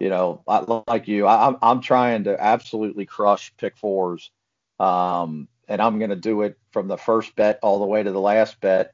[0.00, 4.30] you know, I, like you, I, I'm, I'm trying to absolutely crush pick fours.
[4.78, 8.20] Um, and I'm to do it from the first bet all the way to the
[8.20, 8.92] last bet.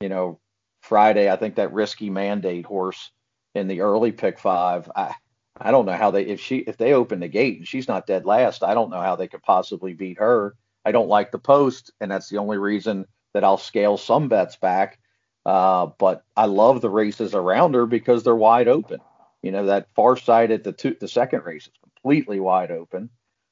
[0.00, 0.40] You know,
[0.80, 3.10] Friday, I think that risky mandate horse
[3.54, 4.90] in the early pick five.
[4.94, 5.14] I,
[5.56, 8.06] I don't know how they if she if they open the gate and she's not
[8.06, 10.56] dead last, I don't know how they could possibly beat her.
[10.84, 14.56] I don't like the post, and that's the only reason that I'll scale some bets
[14.56, 14.98] back.
[15.46, 19.00] Uh, but I love the races around her because they're wide open.
[19.42, 23.10] You know that far side at the two, the second race is completely wide open.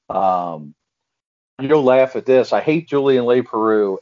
[0.08, 0.74] Um,
[1.60, 2.52] you'll laugh at this.
[2.52, 3.98] I hate Julien Leparoux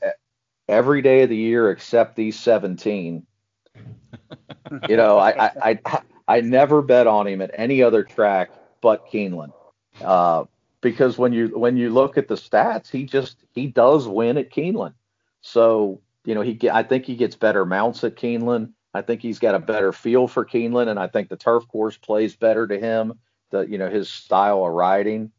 [0.69, 3.27] every day of the year except these 17.
[4.89, 9.09] you know, I, I, I I never bet on him at any other track but
[9.09, 9.53] Keeneland.
[10.01, 10.45] Uh,
[10.81, 14.51] because when you when you look at the stats, he just he does win at
[14.51, 14.95] Keeneland.
[15.43, 18.73] So you know he I think he gets better mounts at Keeneland.
[18.93, 21.97] I think he's got a better feel for Keeneland, and I think the turf course
[21.97, 23.19] plays better to him.
[23.51, 25.31] The you know his style of riding,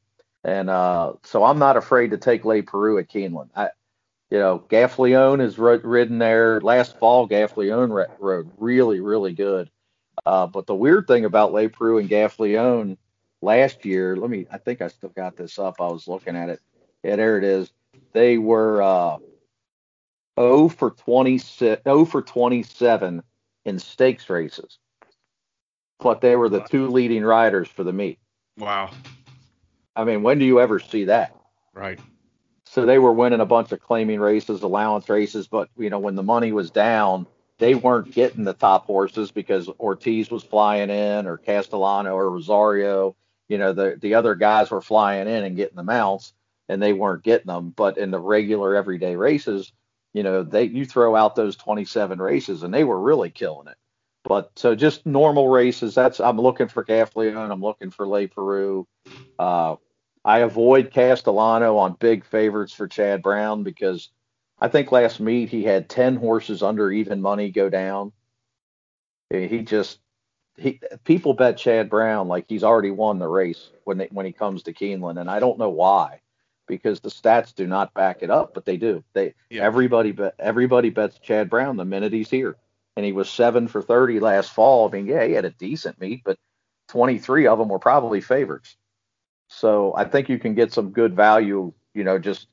[0.44, 3.50] and uh, so I'm not afraid to take Leparoux at Keeneland.
[3.56, 3.70] I,
[4.30, 7.28] you know, Gaffalione has ridden there last fall.
[7.28, 9.70] Gaffalione rode really really good.
[10.26, 12.98] Uh, but the weird thing about Leparoux and Gaffalione
[13.42, 15.76] last year, let me, I think I still got this up.
[15.80, 16.60] I was looking at it.
[17.04, 17.72] Yeah, there it is.
[18.14, 19.18] They were uh,
[20.40, 23.24] 0 for 26, 0 for 27
[23.66, 24.78] in stakes races,
[26.00, 28.20] but they were the two leading riders for the meet.
[28.58, 28.92] Wow.
[29.96, 31.36] I mean, when do you ever see that?
[31.74, 32.00] Right.
[32.66, 36.16] So they were winning a bunch of claiming races, allowance races, but you know when
[36.16, 37.28] the money was down,
[37.60, 43.16] they weren't getting the top horses because Ortiz was flying in or Castellano or Rosario.
[43.50, 46.34] You know, the the other guys were flying in and getting the mounts
[46.70, 47.72] and they weren't getting them.
[47.76, 49.74] But in the regular everyday races,
[50.14, 53.78] you know, they you throw out those 27 races and they were really killing it.
[54.24, 58.86] But so just normal races, that's I'm looking for Gaffalione, I'm looking for Leparoux.
[59.38, 59.76] Uh,
[60.24, 64.10] I avoid Castellano on big favorites for Chad Brown because
[64.60, 68.12] I think last meet he had 10 horses under even money go down.
[69.32, 70.00] He just
[70.62, 74.32] he people bet Chad Brown like he's already won the race when they, when he
[74.32, 76.22] comes to Keeneland, and I don't know why,
[76.68, 79.04] because the stats do not back it up, but they do.
[79.14, 79.64] They yeah.
[79.64, 82.58] everybody bet everybody bets Chad Brown the minute he's here,
[82.96, 84.88] and he was seven for 30 last fall.
[84.88, 86.38] I mean, yeah, he had a decent meet, but
[86.90, 88.76] 23 of them were probably favorites.
[89.48, 92.48] So I think you can get some good value, you know, just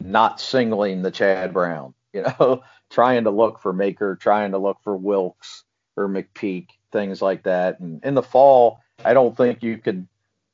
[0.00, 4.78] not singling the Chad Brown, you know, trying to look for Maker, trying to look
[4.82, 5.64] for Wilkes
[5.96, 7.80] or McPeek, things like that.
[7.80, 10.06] And in the fall, I don't think you could,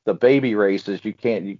[0.03, 1.59] the baby races, you can't, you,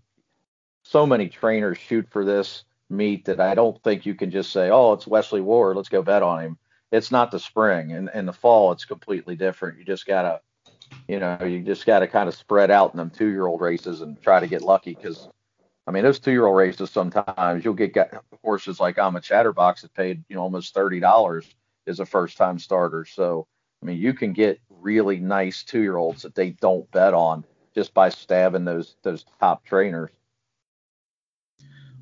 [0.84, 4.70] so many trainers shoot for this meet that I don't think you can just say,
[4.70, 6.58] oh, it's Wesley Ward, let's go bet on him.
[6.92, 7.94] It's not the spring.
[7.94, 9.78] And in the fall, it's completely different.
[9.78, 10.42] You just got to,
[11.08, 13.62] you know, you just got to kind of spread out in them two year old
[13.62, 15.30] races and try to get lucky because
[15.88, 18.14] I mean, those two-year-old races sometimes you'll get
[18.44, 21.46] horses like I'm a Chatterbox that paid you know almost thirty dollars
[21.88, 23.04] as a first-time starter.
[23.04, 23.48] So
[23.82, 28.10] I mean, you can get really nice two-year-olds that they don't bet on just by
[28.10, 30.12] stabbing those those top trainers.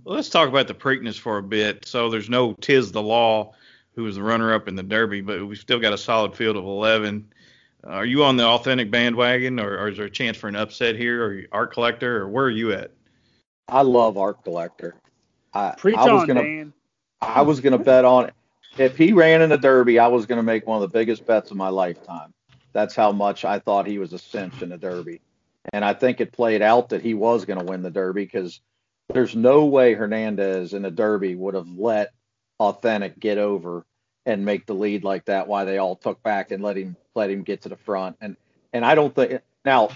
[0.03, 1.85] Well, let's talk about the Preakness for a bit.
[1.85, 3.53] So there's no Tiz the Law,
[3.93, 6.63] who was the runner-up in the Derby, but we've still got a solid field of
[6.63, 7.31] 11.
[7.83, 10.95] Are you on the authentic bandwagon, or, or is there a chance for an upset
[10.95, 12.91] here, or art collector, or where are you at?
[13.67, 14.95] I love Art Collector.
[15.53, 16.73] I, Preach I was on, gonna, Dan.
[17.21, 18.33] I was gonna bet on it.
[18.77, 21.51] If he ran in the Derby, I was gonna make one of the biggest bets
[21.51, 22.33] of my lifetime.
[22.71, 25.21] That's how much I thought he was a cinch in the Derby.
[25.73, 28.61] And I think it played out that he was going to win the Derby because
[29.09, 32.11] there's no way Hernandez in the Derby would have let
[32.59, 33.85] Authentic get over
[34.25, 35.47] and make the lead like that.
[35.47, 38.17] Why they all took back and let him let him get to the front.
[38.21, 38.35] And
[38.73, 39.89] and I don't think now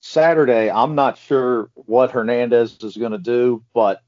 [0.00, 4.02] Saturday I'm not sure what Hernandez is going to do, but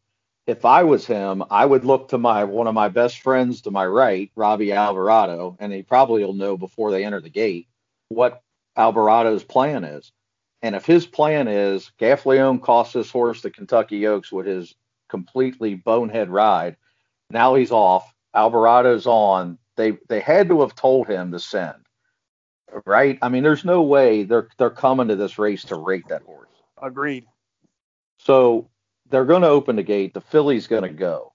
[0.46, 3.70] if I was him, I would look to my one of my best friends to
[3.70, 7.68] my right, Robby Albarado, and he probably will know before they enter the gate
[8.08, 8.42] what
[8.78, 10.12] Albarado's plan is.
[10.62, 14.74] And if his plan is Gaffalione cost this horse the Kentucky Oaks with his
[15.08, 16.76] completely bonehead ride,
[17.30, 18.12] now he's off.
[18.34, 19.58] Albarado's on.
[19.76, 21.84] They they had to have told him to send,
[22.84, 23.18] right?
[23.20, 26.48] I mean, there's no way they're they're coming to this race to rate that horse.
[26.80, 27.26] Agreed.
[28.18, 28.68] So
[29.10, 30.14] they're going to open the gate.
[30.14, 31.32] The filly's going to go.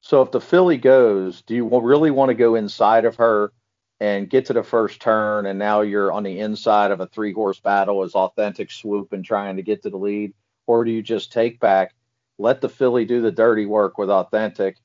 [0.00, 3.52] So if the filly goes, do you really want to go inside of her
[4.00, 7.32] and get to the first turn, and now you're on the inside of a three
[7.32, 10.34] horse battle as authentic swoop and trying to get to the lead,
[10.66, 11.94] or do you just take back,
[12.36, 14.76] let the filly do the dirty work with authentic,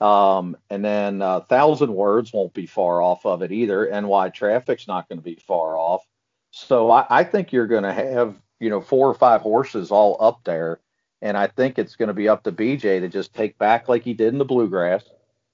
[0.00, 3.90] um, and then uh, thousand words won't be far off of it either.
[3.90, 6.06] NY traffic's not going to be far off.
[6.52, 10.16] So I, I think you're going to have you know four or five horses all
[10.20, 10.78] up there
[11.22, 14.02] and I think it's going to be up to BJ to just take back like
[14.02, 15.04] he did in the bluegrass,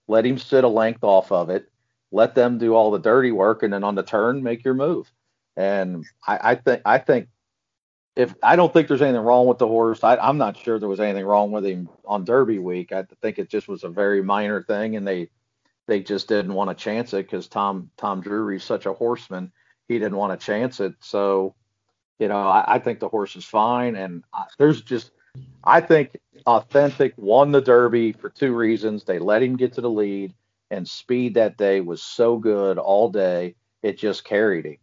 [0.09, 1.71] let him sit a length off of it,
[2.13, 5.11] let them do all the dirty work, and then on the turn make your move.
[5.57, 7.29] And I, I think I think
[8.15, 10.89] if I don't think there's anything wrong with the horse, I, I'm not sure there
[10.89, 12.93] was anything wrong with him on Derby week.
[12.93, 15.29] I think it just was a very minor thing, and they
[15.87, 19.53] they just didn't want to chance it because Tom Tom Drury's such a horseman.
[19.89, 20.95] He didn't want to chance it.
[21.01, 21.55] So,
[22.19, 25.11] you know, I, I think the horse is fine, and I, there's just
[25.65, 29.05] I think Authentic won the Derby for two reasons.
[29.05, 30.35] They let him get to the lead,
[30.71, 34.77] and speed that day was so good all day, it just carried him.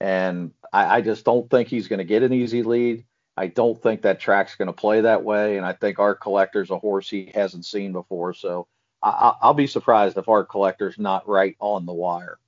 [0.00, 3.04] And I, I just don't think he's going to get an easy lead.
[3.36, 5.56] I don't think that track's going to play that way.
[5.56, 8.34] And I think Art Collector's a horse he hasn't seen before.
[8.34, 8.66] So
[9.02, 12.38] I, I'll be surprised if Art Collector's not right on the wire.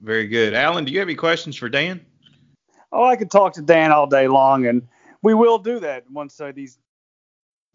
[0.00, 0.54] Very good.
[0.54, 2.04] Alan, do you have any questions for Dan?
[2.92, 4.86] Oh, I could talk to Dan all day long, and
[5.22, 6.78] we will do that once uh, these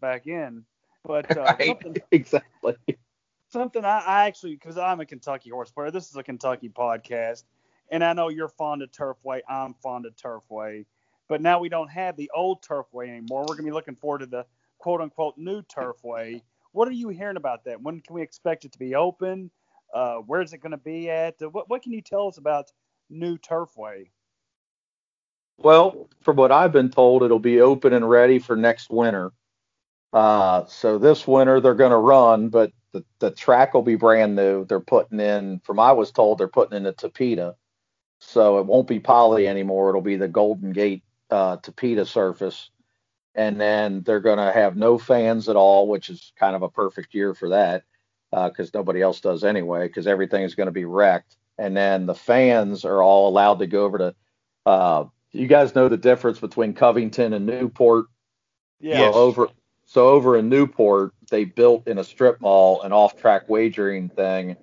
[0.00, 0.64] back in.
[1.04, 1.66] But uh, right.
[1.66, 2.76] something, exactly
[3.54, 5.90] something I, I actually because I'm a Kentucky horse player.
[5.90, 7.44] This is a Kentucky podcast,
[7.90, 9.40] and I know you're fond of Turfway.
[9.48, 10.84] I'm fond of Turfway,
[11.28, 13.46] but now we don't have the old Turfway anymore.
[13.48, 14.44] We're gonna be looking forward to the
[14.78, 16.42] quote unquote new Turfway.
[16.72, 17.80] What are you hearing about that?
[17.80, 19.50] When can we expect it to be open?
[19.94, 21.36] Uh, where is it going to be at?
[21.52, 22.72] What, what can you tell us about
[23.08, 24.08] new Turfway?
[25.58, 29.32] Well, from what I've been told, it'll be open and ready for next winter.
[30.12, 34.36] Uh, so this winter they're going to run, but the, the track will be brand
[34.36, 34.64] new.
[34.64, 37.54] They're putting in, from I was told, they're putting in a Tapeta.
[38.20, 39.90] So it won't be poly anymore.
[39.90, 41.56] It'll be the Golden Gate uh,
[42.04, 42.70] surface.
[43.34, 46.68] And then they're going to have no fans at all, which is kind of a
[46.68, 47.82] perfect year for that
[48.30, 51.36] because uh, nobody else does anyway, because everything is going to be wrecked.
[51.58, 54.14] And then the fans are all allowed to go over to
[54.66, 58.06] uh, you guys know the difference between Covington and Newport.
[58.80, 59.10] Yeah.
[59.10, 59.48] So over
[59.84, 64.56] so over in Newport, they built in a strip mall an off-track wagering thing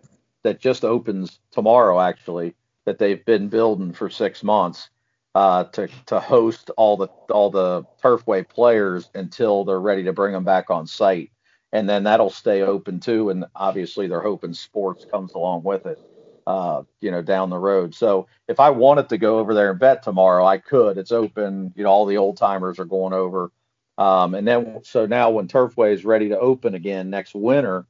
[0.44, 2.56] that just opens tomorrow, actually.
[2.86, 4.90] That they've been building for six months
[5.36, 10.34] uh, to to host all the all the Turfway players until they're ready to bring
[10.34, 11.32] them back on site,
[11.72, 13.30] and then that'll stay open too.
[13.30, 16.00] And obviously, they're hoping sports comes along with it
[16.52, 17.96] uh, you know, down the road.
[17.96, 20.98] So if I wanted to go over there and bet tomorrow, I could.
[20.98, 21.74] It's open.
[21.78, 23.52] You know, all the old timers are going over.
[23.98, 27.86] Um, and then so now when Turfway is ready to open again next winter,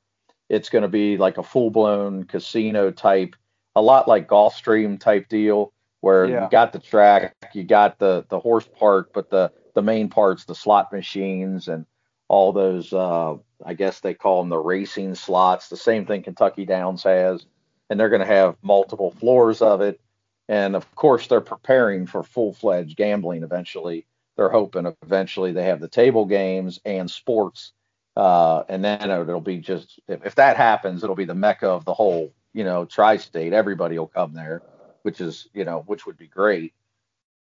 [0.48, 3.36] it's going to be like a full blown casino type,
[3.76, 6.44] a lot like Gulfstream type deal where yeah.
[6.44, 10.46] you got the track, you got the the horse park, but the the main parts,
[10.46, 11.86] the slot machines and
[12.28, 15.68] all those, uh, I guess they call them the racing slots.
[15.70, 17.46] The same thing Kentucky Downs has
[17.92, 20.00] and they're going to have multiple floors of it.
[20.48, 24.08] And of course, they're preparing for full fledged gambling eventually.
[24.38, 27.74] They're hoping eventually they have the table games and sports.
[28.16, 31.84] Uh, and then it'll be just, if, if that happens, it'll be the mecca of
[31.84, 33.52] the whole, you know, tri state.
[33.52, 34.62] Everybody will come there,
[35.02, 36.74] which is, you know, which would be great.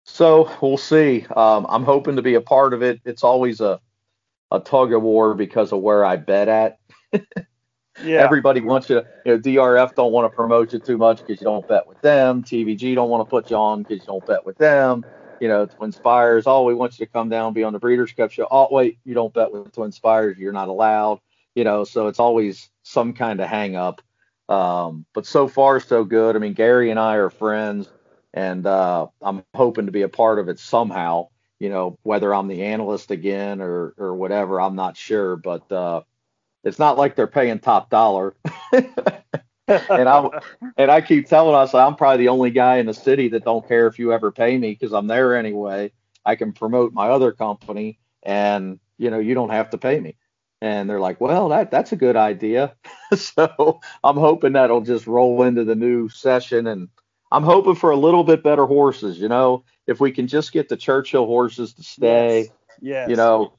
[0.06, 1.26] So we'll see.
[1.36, 3.02] Um, I'm hoping to be a part of it.
[3.06, 3.82] It's always a,
[4.52, 6.80] a tug of war because of where I bet at.
[8.04, 8.24] Yeah.
[8.24, 11.42] Everybody wants you to, you know, DRF don't want to promote you too much because
[11.42, 12.44] you don't bet with them.
[12.44, 15.04] TVG don't want to put you on because you don't bet with them.
[15.40, 18.12] You know, Twin Spires, oh, we want you to come down, be on the Breeders'
[18.12, 18.48] Cup show.
[18.50, 21.20] Oh, wait, you don't bet with Twin Spires, you're not allowed.
[21.56, 24.02] You know, so it's always some kind of hang up.
[24.50, 26.36] Um, but so far, so good.
[26.36, 27.90] I mean, Gary and I are friends,
[28.34, 31.28] and uh, I'm hoping to be a part of it somehow.
[31.60, 36.02] You know, whether I'm the analyst again or or whatever, I'm not sure, but uh,
[36.68, 38.36] it's not like they're paying top dollar.
[39.68, 40.30] and I
[40.78, 43.68] and I keep telling us I'm probably the only guy in the city that don't
[43.68, 45.92] care if you ever pay me because I'm there anyway.
[46.26, 50.18] I can promote my other company, and you know you don't have to pay me.
[50.60, 52.76] And they're like, well, that that's a good idea.
[53.16, 56.90] so I'm hoping that'll just roll into the new session, and
[57.32, 59.20] I'm hoping for a little bit better horses.
[59.20, 62.50] You know, if we can just get the Churchill horses to stay, yes.
[62.82, 63.10] yes.
[63.10, 63.54] you know,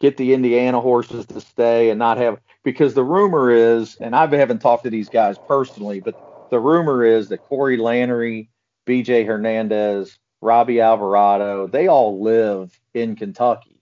[0.00, 4.26] get the Indiana horses to stay and not have because the rumor is, and I
[4.26, 6.16] haven't talked to these guys personally, but
[6.50, 8.48] the rumor is that Corey Lanerie,
[8.86, 13.74] BJ Hernandez, Robby Albarado, they all live in Kentucky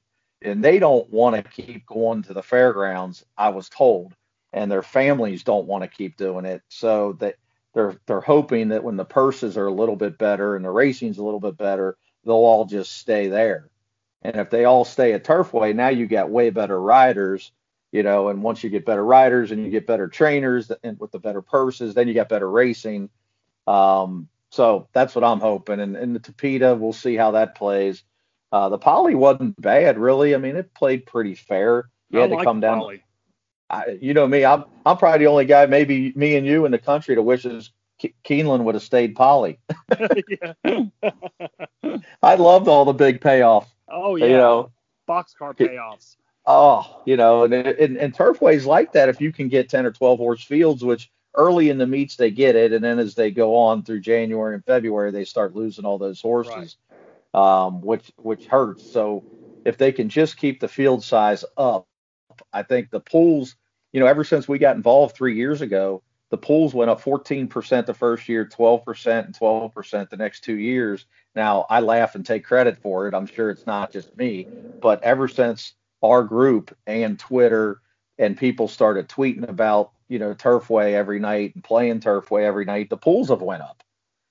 [0.43, 4.15] and they don't want to keep going to the fairgrounds, I was told,
[4.53, 6.63] and their families don't want to keep doing it.
[6.69, 7.37] So that
[7.75, 11.19] they're they're hoping that when the purses are a little bit better and the racing's
[11.19, 13.71] a little bit better, they'll all just stay there.
[14.23, 17.53] And if they all stay at Turfway, now you got way better riders
[17.93, 21.13] you know, and once you get better riders and you get better trainers and with
[21.13, 23.11] the better purses, then you get better racing.
[23.67, 25.79] Um, so that's what I'm hoping.
[25.79, 28.03] And, and the Tapeta, we'll see how that plays.
[28.51, 30.35] Uh, the poly wasn't bad, really.
[30.35, 31.91] I mean, it played pretty fair.
[32.11, 32.99] You had to come down.
[33.71, 36.73] I, you know me, I'm I'm probably the only guy, maybe me and you in
[36.73, 39.59] the country, that wishes Ke- Keeneland would have stayed poly.
[42.23, 43.72] I loved all the big payoffs.
[43.93, 44.73] Oh yeah, you know,
[45.09, 46.17] boxcar payoffs.
[46.47, 49.93] Oh, you know, and, and, and turfways like that, if you can get 10 or
[49.93, 53.31] 12 horse fields, which early in the meets they get it, and then as they
[53.31, 56.77] go on through January and February, they start losing all those horses,
[57.35, 57.65] right.
[57.65, 58.85] um, which which hurts.
[58.85, 59.25] So
[59.65, 61.87] if they can just keep the field size up,
[62.53, 63.55] I think the pools,
[63.93, 66.03] you know, ever since we got involved three years ago,
[66.33, 71.05] the pools went up 14% the first year, 12% and 12% the next two years.
[71.35, 73.13] Now I laugh and take credit for it.
[73.13, 74.49] I'm sure it's not just me,
[74.81, 77.83] but ever since our group and Twitter
[78.17, 82.89] and people started tweeting about, you know, Turfway every night and playing Turfway every night,
[82.89, 83.83] the pools have went up.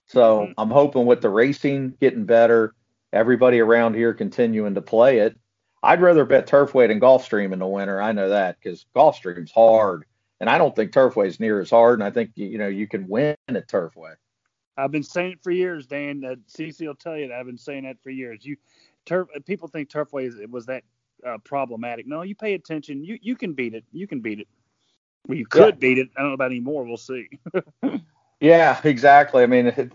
[0.08, 0.54] So mm-hmm.
[0.58, 2.74] I'm hoping with the racing getting better,
[3.14, 5.38] everybody around here continuing to play it.
[5.84, 8.02] I'd rather bet Turfway than Gulfstream in the winter.
[8.02, 10.06] I know that because Gulfstream's hard,
[10.41, 11.99] and I don't think Turfway is near as hard.
[11.99, 14.15] And I think you know you can win at Turfway.
[14.75, 16.25] I've been saying it for years, Dan.
[16.25, 18.43] Uh, CC will tell you that I've been saying that for years.
[18.43, 18.58] You,
[19.06, 20.84] turf, people think Turfway was that
[21.25, 22.08] uh, problematic.
[22.08, 23.06] No, you pay attention.
[23.06, 23.86] You you can beat it.
[23.91, 24.47] You can beat it.
[25.27, 25.80] Well, you could yeah.
[25.80, 26.10] beat it.
[26.17, 26.86] I don't know about anymore.
[26.86, 27.27] We'll see.
[28.39, 29.43] yeah, exactly.
[29.43, 29.91] I mean,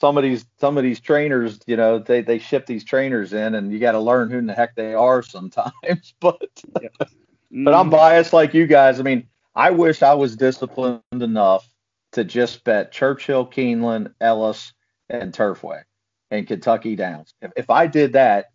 [0.00, 3.56] some of these some of these trainers, you know, they they ship these trainers in,
[3.56, 5.72] and you got to learn who in the heck they are sometimes.
[6.20, 6.40] but
[6.80, 6.88] yeah.
[7.00, 7.64] mm-hmm.
[7.64, 7.90] but I'm mm-hmm.
[7.90, 9.00] biased like you guys.
[9.00, 9.26] I mean,
[9.58, 11.68] I wish I was disciplined enough
[12.12, 14.72] to just bet Churchill, Keeneland, Ellis,
[15.10, 15.82] and Turfway
[16.30, 17.34] and Kentucky Downs.
[17.42, 18.50] If, if I did that,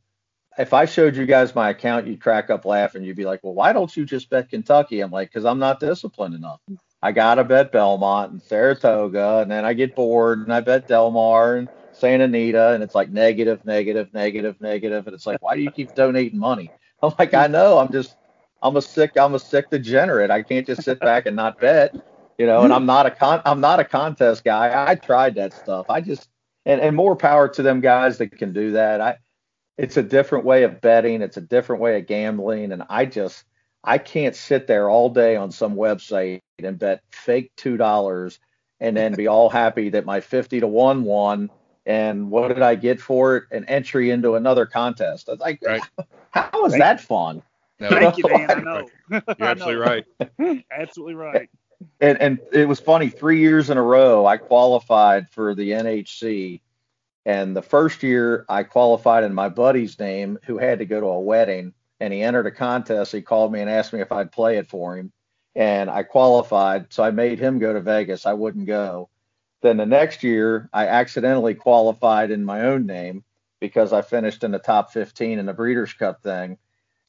[0.58, 3.04] if I showed you guys my account, you'd crack up laughing.
[3.04, 5.02] You'd be like, well, why don't you just bet Kentucky?
[5.02, 6.62] I'm like, because I'm not disciplined enough.
[7.02, 10.88] I got to bet Belmont and Saratoga, and then I get bored and I bet
[10.88, 15.06] Del Mar and Santa Anita, and it's like negative, negative, negative, negative.
[15.06, 16.72] And it's like, why do you keep donating money?
[17.04, 17.78] I'm like, I know.
[17.78, 18.16] I'm just,
[18.64, 20.32] I'm a sick, I'm a sick degenerate.
[20.32, 21.94] I can't just sit back and not bet,
[22.38, 22.64] you know.
[22.64, 24.90] And I'm not a con, I'm not a contest guy.
[24.90, 25.88] I tried that stuff.
[25.90, 26.30] I just,
[26.66, 29.02] and, and more power to them guys that can do that.
[29.02, 29.18] I,
[29.78, 31.22] it's a different way of betting.
[31.22, 32.72] It's a different way of gambling.
[32.72, 33.44] And I just,
[33.84, 38.40] I can't sit there all day on some website and bet fake two dollars
[38.80, 41.50] and then be all happy that my 50 to 1 won
[41.86, 43.44] and what did I get for it?
[43.52, 45.28] An entry into another contest.
[45.28, 45.82] I was like, right.
[46.32, 47.42] how is Thank that fun?
[47.84, 48.50] No, Thank you, Dan.
[48.50, 48.90] I know.
[49.10, 50.06] You're absolutely right.
[50.72, 51.50] absolutely right.
[52.00, 53.10] And, and it was funny.
[53.10, 56.62] Three years in a row, I qualified for the NHC
[57.26, 61.08] and the first year I qualified in my buddy's name, who had to go to
[61.08, 63.12] a wedding, and he entered a contest.
[63.12, 65.12] He called me and asked me if I'd play it for him.
[65.56, 68.26] And I qualified, so I made him go to Vegas.
[68.26, 69.10] I wouldn't go.
[69.62, 73.24] Then the next year, I accidentally qualified in my own name
[73.62, 76.58] because I finished in the top 15 in the Breeders' Cup thing.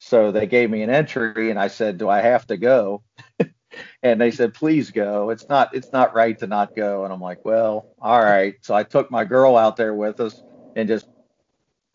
[0.05, 3.01] So they gave me an entry, and I said, "Do I have to go?"
[4.03, 5.31] and they said please go.
[5.31, 7.03] It's not it's not right to not go.
[7.05, 8.53] And i'm like well all right.
[8.61, 10.43] So i took my girl out there with us
[10.75, 11.07] and just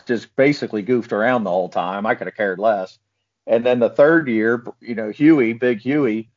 [0.08, 2.04] just basically goofed around the whole time.
[2.04, 2.98] I could have cared less.
[3.46, 6.30] And then the third year you know huey big huey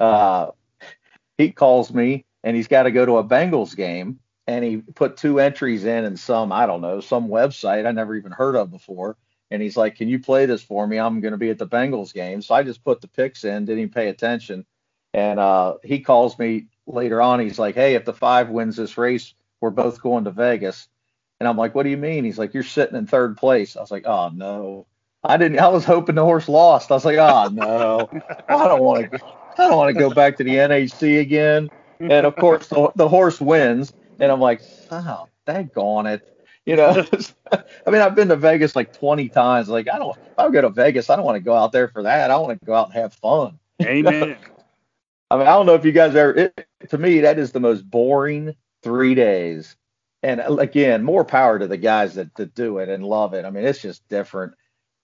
[0.00, 0.50] uh
[1.38, 4.18] he calls me and he's got to go to a bengals game.
[4.48, 8.16] And he put two entries in and some i don't know some website i never
[8.16, 9.16] even heard of before
[9.50, 11.66] and he's like can you play this for me i'm going to be at the
[11.66, 14.64] bengals game so i just put the picks in didn't even pay attention
[15.12, 17.40] and uh, he calls me later on.
[17.40, 20.88] He's like, "Hey, if the five wins this race, we're both going to Vegas."
[21.38, 22.24] And I'm like, what do you mean?
[22.24, 23.74] He's like, you're sitting in third place.
[23.74, 24.86] I was like, oh no.
[25.24, 25.58] I didn't.
[25.58, 26.90] I was hoping the horse lost.
[26.90, 28.08] I was like, oh no,
[28.48, 29.20] I don't want to.
[29.58, 31.70] I don't want to go back to the NHC again.
[31.98, 33.92] And of course, the, the horse wins.
[34.18, 36.39] And I'm like, oh, daggone it.
[36.70, 37.04] You know,
[37.52, 39.68] I mean, I've been to Vegas like 20 times.
[39.68, 40.16] Like, I don't.
[40.16, 42.30] If I go to Vegas, I don't want to go out there for that.
[42.30, 43.58] I want to go out and have fun.
[43.82, 44.36] Amen.
[45.32, 46.32] I mean, I don't know if you guys ever.
[46.32, 48.54] It, to me, that is the most boring
[48.84, 49.76] three days.
[50.22, 53.44] And uh, again, more power to the guys that, that do it and love it.
[53.44, 54.52] I mean, it's just different.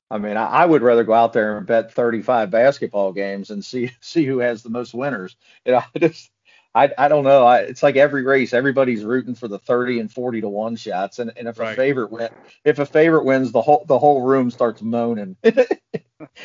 [0.09, 3.65] I mean, I, I, would rather go out there and bet 35 basketball games and
[3.65, 5.35] see see who has the most winners.
[5.65, 6.31] You know, I just
[6.77, 7.47] I, I don't know.
[7.47, 11.19] I, it's like every race, everybody's rooting for the 30 and 40 to one shots,
[11.19, 11.73] and, and if right.
[11.73, 12.29] a favorite win,
[12.67, 15.37] if a favorite wins, the whole the whole room starts moaning.
[15.43, 15.81] it's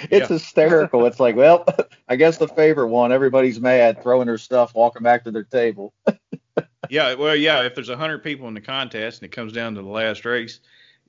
[0.10, 0.26] yeah.
[0.26, 1.06] hysterical.
[1.06, 1.66] It's like, well,
[2.08, 3.12] I guess the favorite won.
[3.12, 5.94] Everybody's mad, throwing their stuff, walking back to their table.
[6.90, 7.64] yeah, well, yeah.
[7.64, 10.62] If there's 100 people in the contest and it comes down to the last race,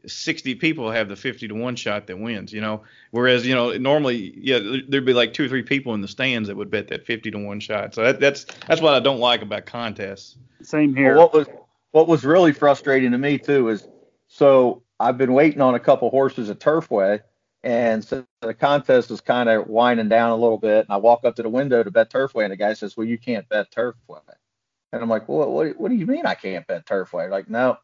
[0.06, 2.82] 60 people have the 50 to 1 shot that wins, you know.
[3.10, 6.48] Whereas, you know, normally, yeah, there'd be like two or three people in the stands
[6.48, 7.94] that would bet that 50 to 1 shot.
[7.94, 10.36] So that, that's that's what I don't like about contests.
[10.62, 11.16] Same here.
[11.16, 11.46] Well, what was
[11.92, 13.86] what was really frustrating to me too is
[14.26, 17.20] so I've been waiting on a couple horses at Turfway
[17.62, 21.24] and so the contest was kind of winding down a little bit and I walk
[21.24, 23.70] up to the window to bet Turfway and the guy says, "Well, you can't bet
[23.70, 24.20] Turfway."
[24.92, 27.78] And I'm like, "Well, what, what do you mean I can't bet Turfway?" Like, "No,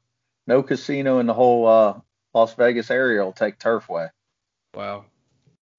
[0.48, 2.00] no casino in the whole uh,
[2.39, 4.11] Las Vegas area will take Turfway.
[4.74, 5.07] Wow.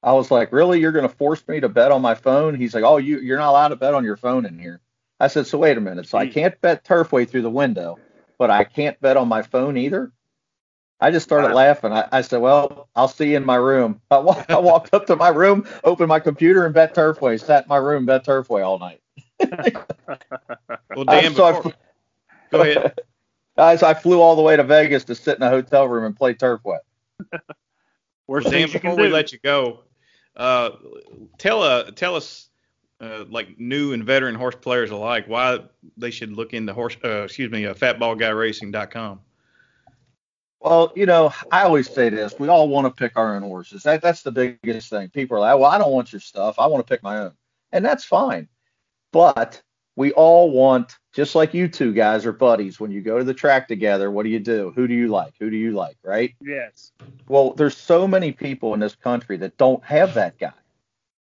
[0.03, 0.80] I was like, really?
[0.80, 2.55] You're going to force me to bet on my phone?
[2.55, 4.82] He's like, oh, you, you're not allowed to bet on your phone in here.
[5.20, 6.07] I said, so wait a minute.
[6.07, 6.32] So I hmm.
[6.32, 7.97] can't bet Turfway through the window,
[8.38, 10.12] but I can't bet on my phone either.
[11.01, 11.55] I just started wow.
[11.55, 11.93] laughing.
[11.93, 14.01] I, I, said, well, I'll see you in my room.
[14.12, 17.39] I, wa- I walked up to my room, opened my computer, and bet Turfway.
[17.39, 18.99] Sat in my room, bet Turfway all night.
[20.95, 21.74] well, Dan, before,
[22.51, 22.99] go ahead.
[23.60, 26.16] Guys, I flew all the way to Vegas to sit in a hotel room and
[26.16, 26.78] play Turfway.
[28.28, 29.10] Worst well, Dan, before we do.
[29.10, 29.82] let you go,
[30.38, 30.70] uh,
[31.38, 32.47] tell uh, tell us
[33.01, 35.60] uh, like new and veteran horse players alike why
[35.97, 39.20] they should look into horse uh, excuse me uh, fatbaldguyracing.com.
[40.62, 43.84] Well, you know, I always say this: we all want to pick our own horses.
[43.84, 45.10] That that's the biggest thing.
[45.10, 46.60] People are like, "Well, I don't want your stuff.
[46.60, 47.34] I want to pick my own,"
[47.74, 48.47] and that's fine.
[49.12, 49.62] But
[49.97, 52.80] we all want, just like you two guys are buddies.
[52.80, 54.72] When you go to the track together, what do you do?
[54.76, 55.34] Who do you like?
[55.39, 55.97] Who do you like?
[56.03, 56.36] Right?
[56.41, 56.91] Yes.
[57.28, 60.53] Well, there's so many people in this country that don't have that guy.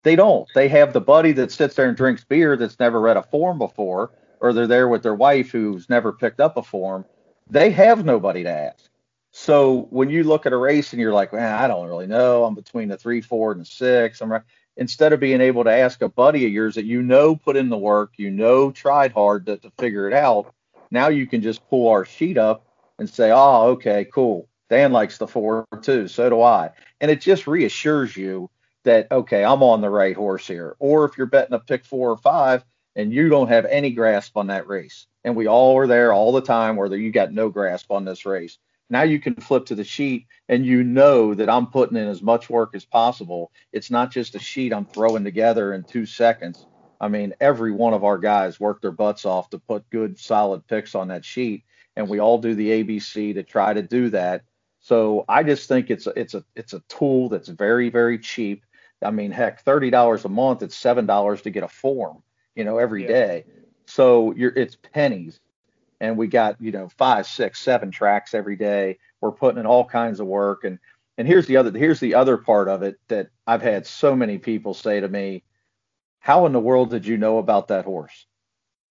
[0.03, 0.47] They don't.
[0.55, 3.57] They have the buddy that sits there and drinks beer that's never read a form
[3.57, 7.05] before, or they're there with their wife who's never picked up a form.
[7.49, 8.89] They have nobody to ask.
[9.31, 12.45] So when you look at a race and you're like, man, I don't really know.
[12.45, 14.21] I'm between the three, four, and the six.
[14.21, 14.41] I'm right
[14.79, 17.69] instead of being able to ask a buddy of yours that you know put in
[17.69, 20.53] the work, you know tried hard to, to figure it out,
[20.89, 22.65] now you can just pull our sheet up
[22.97, 24.47] and say, oh, okay, cool.
[24.69, 26.07] Dan likes the four too.
[26.07, 26.71] So do I.
[27.01, 28.49] And it just reassures you
[28.85, 30.77] that, okay, I'm on the right horse here.
[30.79, 32.63] Or if you're betting a pick four or five
[32.95, 36.31] and you don't have any grasp on that race, and we all are there all
[36.31, 38.57] the time, whether you got no grasp on this race,
[38.89, 42.21] now you can flip to the sheet and you know that I'm putting in as
[42.21, 43.51] much work as possible.
[43.71, 46.65] It's not just a sheet I'm throwing together in two seconds.
[46.99, 50.67] I mean, every one of our guys work their butts off to put good, solid
[50.67, 51.63] picks on that sheet,
[51.95, 54.43] and we all do the ABC to try to do that.
[54.81, 58.65] So I just think it's a, it's a it's a tool that's very very cheap.
[59.01, 62.21] I mean, heck, thirty dollars a month, it's seven dollars to get a form,
[62.55, 63.07] you know, every yeah.
[63.07, 63.45] day.
[63.85, 65.39] So you're it's pennies
[65.99, 68.97] and we got you know five six seven tracks every day.
[69.21, 70.63] We're putting in all kinds of work.
[70.63, 70.79] And
[71.17, 74.37] and here's the other here's the other part of it that i've had so many
[74.37, 75.43] people say to me
[76.19, 78.25] how in the world did you know about that horse?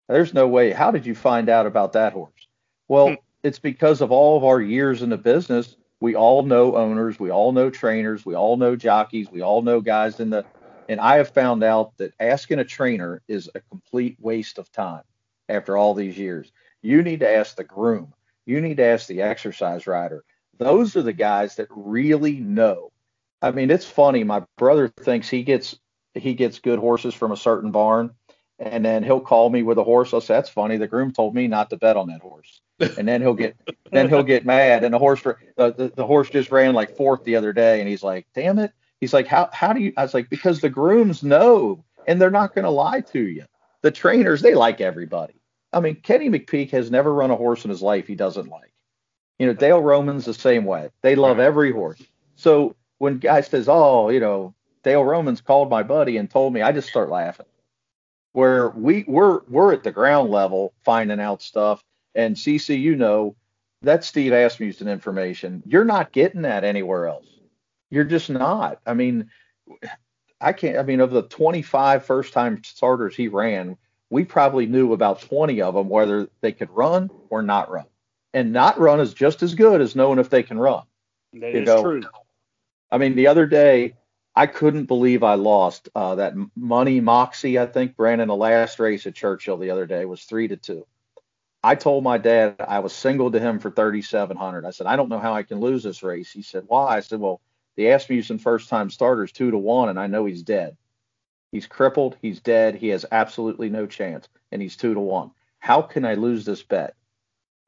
[0.09, 0.73] There's no way.
[0.73, 2.49] How did you find out about that horse?
[2.89, 3.15] Well hmm.
[3.43, 5.77] it's because of all of our years in the business.
[6.01, 7.19] We all know owners.
[7.19, 8.25] We all know trainers.
[8.25, 9.31] We all know jockeys.
[9.31, 10.45] We all know guys in the
[10.89, 15.03] and i have found out that asking a trainer is a complete waste of time
[15.49, 16.51] after all these years
[16.83, 18.13] you need to ask the groom.
[18.47, 20.25] You need to ask the exercise rider.
[20.59, 22.93] Those are the guys that really know.
[23.41, 24.25] I mean, it's funny.
[24.25, 25.79] My brother thinks he gets
[26.15, 28.11] he gets good horses from a certain barn,
[28.59, 30.13] and then he'll call me with a horse.
[30.13, 30.77] I'll say, "That's funny.
[30.77, 32.61] The groom told me not to bet on that horse."
[32.97, 33.57] And then he'll get
[33.93, 34.83] then he'll get mad.
[34.83, 38.03] And the horse the, the horse just ran like fourth the other day, and he's
[38.03, 41.23] like, "Damn it!" He's like, "How how do you?" I was like, "Because the grooms
[41.23, 43.45] know, and they're not going to lie to you.
[43.83, 45.38] The trainers they like everybody."
[45.73, 48.73] I mean, Kenny McPeek has never run a horse in his life he doesn't like.
[49.39, 50.91] You know, Dale Romans the same way.
[51.03, 52.03] They love every horse.
[52.37, 56.63] So when guy says, "Oh, you know, Dale Romans called my buddy and told me,"
[56.63, 57.47] I just start laughing.
[58.33, 63.37] Where we we're we're at the ground level finding out stuff, and CC, you know,
[63.83, 65.63] That's Steve Asmussen information.
[65.67, 67.27] You're not getting that anywhere else.
[67.91, 68.81] You're just not.
[68.87, 69.31] I mean,
[70.41, 70.79] I can't.
[70.79, 73.77] I mean, of the 25 first-time starters he ran,
[74.11, 77.87] we probably knew about 20 of them whether they could run or not run.
[78.35, 80.85] And not run is just as good as knowing if they can run.
[81.35, 81.83] That you is know?
[81.83, 82.03] true.
[82.91, 83.95] I mean, the other day,
[84.35, 87.59] I couldn't believe I lost uh, that money Moxie.
[87.59, 90.87] I think Brandon, the last race at Churchill the other day was three to two.
[91.63, 94.65] I told my dad I was single to him for 3,700.
[94.65, 96.31] I said, I don't know how I can lose this race.
[96.31, 96.97] He said, Why?
[96.97, 97.41] I said, Well,
[97.77, 100.77] the Asmussen first time starters two to one, and I know he's dead.
[101.53, 102.17] He's crippled.
[102.21, 102.75] He's dead.
[102.75, 105.31] He has absolutely no chance, and he's two to one.
[105.59, 106.95] How can I lose this bet?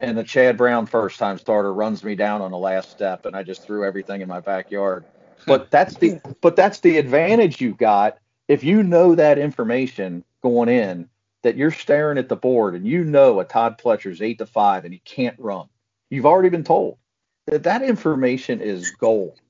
[0.01, 3.37] And the Chad Brown first time starter runs me down on the last step, and
[3.37, 5.05] I just threw everything in my backyard.
[5.47, 10.69] But that's the but that's the advantage you got if you know that information going
[10.69, 11.09] in
[11.43, 14.85] that you're staring at the board and you know a Todd Pletcher's eight to five
[14.85, 15.67] and he can't run.
[16.11, 16.99] You've already been told
[17.47, 19.41] that that information is gold.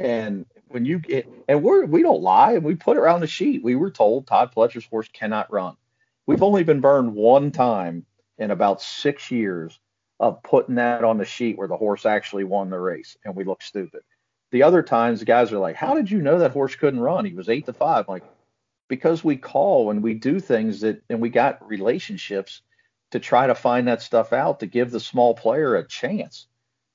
[0.00, 3.26] And when you get and we're we don't lie and we put it around the
[3.26, 3.62] sheet.
[3.62, 5.76] We were told Todd Pletcher's horse cannot run.
[6.26, 8.04] We've only been burned one time
[8.38, 9.78] in about six years
[10.20, 13.44] of putting that on the sheet where the horse actually won the race and we
[13.44, 14.02] look stupid.
[14.50, 17.24] The other times the guys are like, How did you know that horse couldn't run?
[17.24, 18.06] He was eight to five.
[18.08, 18.24] I'm like,
[18.88, 22.62] because we call and we do things that and we got relationships
[23.10, 26.46] to try to find that stuff out to give the small player a chance.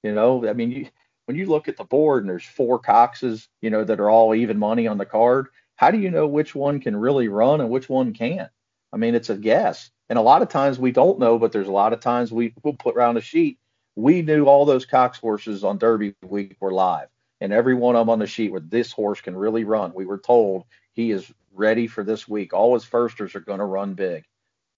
[0.04, 0.88] You know, I mean, you,
[1.26, 4.36] when you look at the board and there's four Coxes, you know, that are all
[4.36, 7.70] even money on the card, how do you know which one can really run and
[7.70, 8.52] which one can't?
[8.92, 9.90] I mean, it's a guess.
[10.10, 12.54] And a lot of times we don't know, but there's a lot of times we
[12.64, 13.58] will put around a sheet.
[13.96, 17.08] We knew all those Cox horses on Derby week were live,
[17.42, 19.94] and every one of them on the sheet where this horse can really run.
[19.94, 22.54] We were told he is ready for this week.
[22.54, 24.26] All his firsters are going to run big.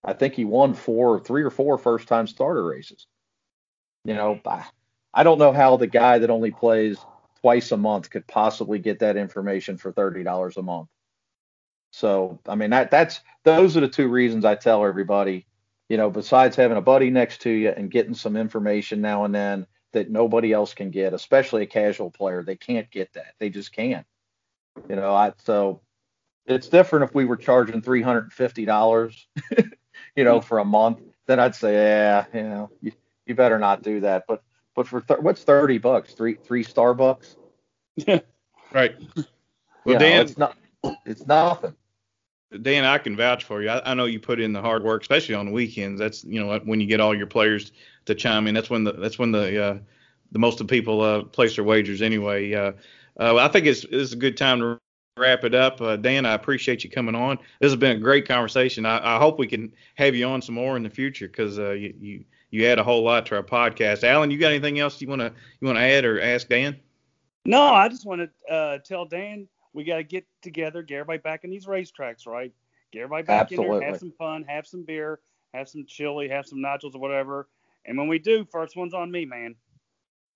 [0.03, 3.07] I think he won four, three or four first time starter races.
[4.03, 4.65] You know, I
[5.23, 6.97] don't know how the guy that only plays
[7.41, 10.89] twice a month could possibly get that information for thirty dollars a month.
[11.91, 15.45] So I mean that that's those are the two reasons I tell everybody,
[15.89, 19.33] you know, besides having a buddy next to you and getting some information now and
[19.33, 23.33] then that nobody else can get, especially a casual player, they can't get that.
[23.39, 24.05] They just can't.
[24.89, 25.81] You know, I so
[26.45, 29.27] it's different if we were charging three hundred and fifty dollars,
[30.15, 30.99] you know, for a month.
[31.27, 32.91] Then I'd say, yeah, you know, you,
[33.25, 34.25] you better not do that.
[34.27, 34.43] But
[34.75, 36.13] but for th- what's thirty bucks?
[36.13, 37.35] Three three Starbucks?
[37.95, 38.19] Yeah.
[38.73, 38.95] right.
[39.85, 40.57] Well, you Dan, it's not.
[41.05, 41.75] It's nothing.
[42.61, 43.69] Dan, I can vouch for you.
[43.69, 45.99] I, I, know you put in the hard work, especially on the weekends.
[45.99, 47.71] That's you know when you get all your players
[48.05, 48.53] to chime in.
[48.53, 49.77] That's when the that's when the uh,
[50.31, 52.53] the most of the people uh, place their wagers anyway.
[52.53, 52.73] Uh,
[53.19, 54.79] uh, I think it's it's a good time to
[55.17, 55.81] wrap it up.
[55.81, 57.37] Uh, Dan, I appreciate you coming on.
[57.59, 58.85] This has been a great conversation.
[58.85, 61.71] I, I hope we can have you on some more in the future because uh,
[61.71, 62.25] you, you
[62.55, 64.03] you add a whole lot to our podcast.
[64.03, 66.79] Alan, you got anything else you want to you want to add or ask Dan?
[67.45, 71.19] No, I just want to uh, tell Dan we got to get together, get everybody
[71.19, 72.51] back in these racetracks, right?
[72.91, 73.75] Get everybody back Absolutely.
[73.75, 75.19] in there, have some fun, have some beer,
[75.53, 77.49] have some chili, have some nachos or whatever.
[77.83, 79.55] And when we do, first one's on me, man.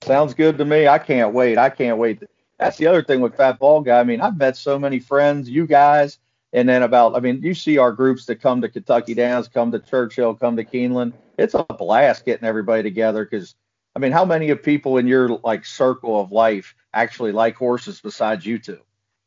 [0.03, 0.88] Sounds good to me.
[0.88, 1.57] I can't wait.
[1.57, 2.22] I can't wait.
[2.57, 3.99] That's the other thing with Fat Bald Guy.
[3.99, 6.20] I mean, I've met so many friends, you guys,
[6.53, 9.71] and then about, I mean, you see our groups that come to Kentucky Downs, come
[9.71, 11.13] to Churchill, come to Keeneland.
[11.37, 13.55] It's a blast getting everybody together because,
[13.95, 18.01] I mean, how many of people in your like circle of life actually like horses
[18.01, 18.79] besides you two?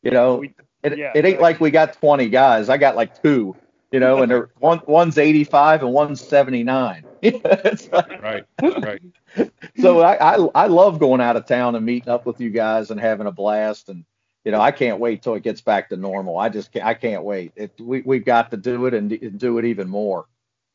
[0.02, 0.42] You know,
[0.82, 2.68] it, yeah, it ain't like we got 20 guys.
[2.68, 3.54] I got like two,
[3.92, 7.04] you know, and they're, one one's 85 and one's 79.
[7.22, 9.02] like, right, right.
[9.80, 12.90] So I, I I love going out of town and meeting up with you guys
[12.90, 14.04] and having a blast and
[14.44, 16.38] you know, I can't wait till it gets back to normal.
[16.38, 17.52] I just can't, I can't wait.
[17.56, 20.26] It, we we've got to do it and, and do it even more.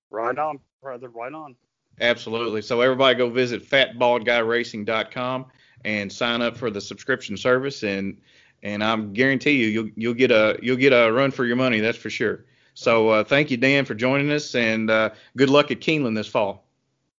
[0.09, 1.09] Right on, brother.
[1.09, 1.55] Right on.
[1.99, 2.61] Absolutely.
[2.61, 5.45] So everybody go visit fatbaldguyracing.com
[5.83, 8.17] and sign up for the subscription service and
[8.63, 11.79] and I'm guarantee you you'll you'll get a you'll get a run for your money.
[11.79, 12.45] That's for sure.
[12.73, 16.27] So uh, thank you, Dan, for joining us, and uh, good luck at Keeneland this
[16.27, 16.67] fall.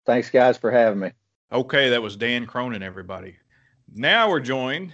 [0.05, 1.11] Thanks, guys, for having me.
[1.51, 3.37] Okay, that was Dan Cronin, everybody.
[3.95, 4.93] Now we're joined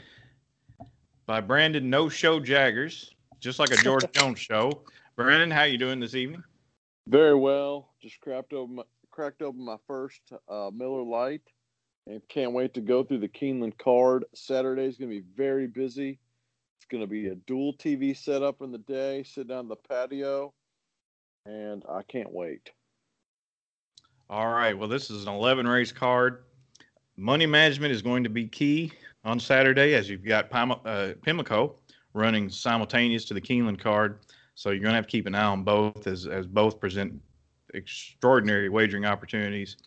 [1.26, 4.82] by Brandon No Show Jaggers, just like a George Jones show.
[5.16, 6.44] Brandon, how you doing this evening?
[7.08, 7.94] Very well.
[8.02, 11.42] Just cracked open my, cracked open my first uh, Miller Lite,
[12.08, 14.26] and can't wait to go through the Keeneland card.
[14.34, 16.20] Saturday is going to be very busy.
[16.80, 20.54] It's going to be a dual TV setup in the day, sit down the patio,
[21.46, 22.72] and I can't wait.
[24.30, 24.78] All right.
[24.78, 26.44] Well, this is an 11 race card.
[27.16, 28.92] Money management is going to be key
[29.24, 31.76] on Saturday, as you've got uh, Pimlico
[32.14, 34.20] running simultaneous to the Keeneland card.
[34.56, 37.20] So you're going to have to keep an eye on both as, as both present
[37.74, 39.78] extraordinary wagering opportunities.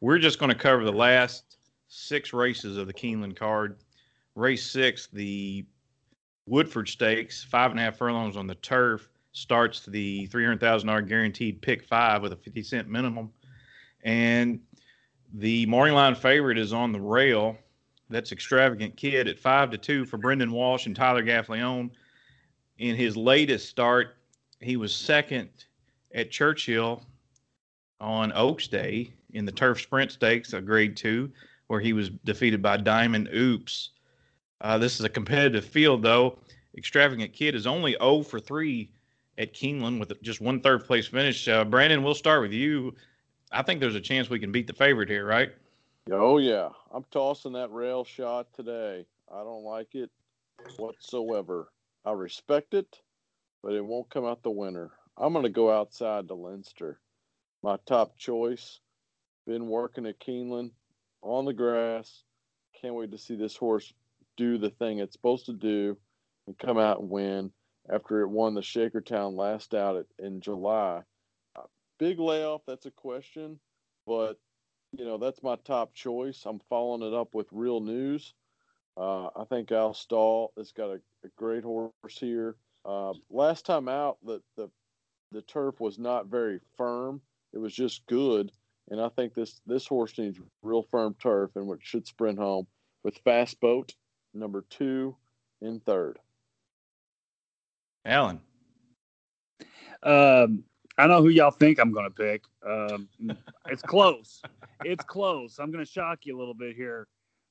[0.00, 1.56] We're just going to cover the last
[1.88, 3.78] six races of the Keeneland card.
[4.34, 5.64] Race six, the
[6.46, 11.84] Woodford Stakes, five and a half furlongs on the turf, starts the $300,000 guaranteed pick
[11.84, 13.30] five with a 50 cent minimum.
[14.04, 14.60] And
[15.34, 17.56] the morning line favorite is on the rail.
[18.12, 21.90] That's Extravagant Kid at five to two for Brendan Walsh and Tyler Gaffalione.
[22.78, 24.16] In his latest start,
[24.60, 25.48] he was second
[26.14, 27.04] at Churchill
[28.00, 31.30] on Oaks Day in the Turf Sprint Stakes, a grade two,
[31.68, 33.90] where he was defeated by Diamond Oops.
[34.60, 36.38] Uh, this is a competitive field, though.
[36.76, 38.90] Extravagant Kid is only 0 for 3
[39.38, 41.48] at Keeneland with just one third place finish.
[41.48, 42.94] Uh, Brandon, we'll start with you.
[43.50, 45.52] I think there's a chance we can beat the favorite here, right?
[46.10, 46.70] Oh, yeah.
[46.92, 49.06] I'm tossing that rail shot today.
[49.32, 50.10] I don't like it
[50.76, 51.68] whatsoever.
[52.04, 52.98] I respect it,
[53.62, 54.90] but it won't come out the winner.
[55.16, 56.98] I'm going to go outside to Leinster.
[57.62, 58.80] My top choice.
[59.46, 60.70] Been working at Keeneland
[61.20, 62.22] on the grass.
[62.80, 63.92] Can't wait to see this horse
[64.36, 65.96] do the thing it's supposed to do
[66.46, 67.52] and come out and win
[67.92, 71.02] after it won the Shakertown last out in July.
[71.98, 73.60] Big layoff, that's a question,
[74.06, 74.38] but
[74.96, 76.42] you know that's my top choice.
[76.46, 78.34] I'm following it up with real news.
[78.96, 82.56] Uh, I think Al Stall has got a, a great horse here.
[82.84, 84.68] Uh, last time out, the, the
[85.30, 87.20] the turf was not very firm.
[87.54, 88.52] It was just good,
[88.90, 92.66] and I think this this horse needs real firm turf and which should sprint home
[93.02, 93.94] with fast boat
[94.34, 95.16] number two
[95.60, 96.18] in third.
[98.04, 98.40] Alan.
[100.02, 100.64] Um,
[100.98, 102.42] I know who y'all think I'm going to pick.
[102.66, 103.08] Um,
[103.66, 104.42] it's close.
[104.84, 105.58] It's close.
[105.58, 107.08] I'm going to shock you a little bit here.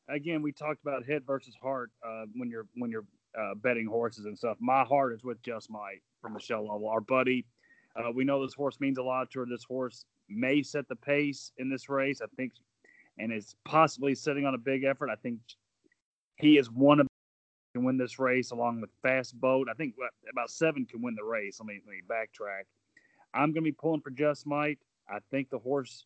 [0.10, 3.06] Again, we talked about head versus heart uh, when you're when you're
[3.40, 4.58] uh, betting horses and stuff.
[4.60, 7.46] My heart is with Just Might from Michelle Lovell, our buddy.
[7.96, 9.46] Uh, we know this horse means a lot to her.
[9.46, 12.22] This horse may set the pace in this race.
[12.22, 12.54] I think,
[13.18, 15.10] and is possibly sitting on a big effort.
[15.10, 15.40] I think
[16.36, 17.08] he is one of
[17.74, 19.68] can win this race along with Fast Boat.
[19.70, 19.96] I think
[20.30, 21.58] about seven can win the race.
[21.60, 22.64] Let me, let me backtrack.
[23.34, 24.80] I'm going to be pulling for Just Might.
[25.10, 26.06] I think the horse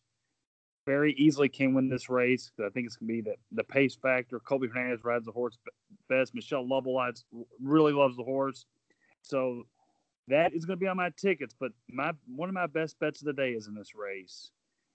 [0.86, 2.50] very easily can win this race.
[2.58, 4.38] I think it's going to be the, the pace factor.
[4.38, 5.58] Colby Hernandez rides the horse
[6.08, 6.34] best.
[6.34, 7.10] Michelle Lovell
[7.60, 8.66] really loves the horse.
[9.22, 9.64] So
[10.28, 11.54] that is going to be on my tickets.
[11.58, 14.50] But my one of my best bets of the day is in this race,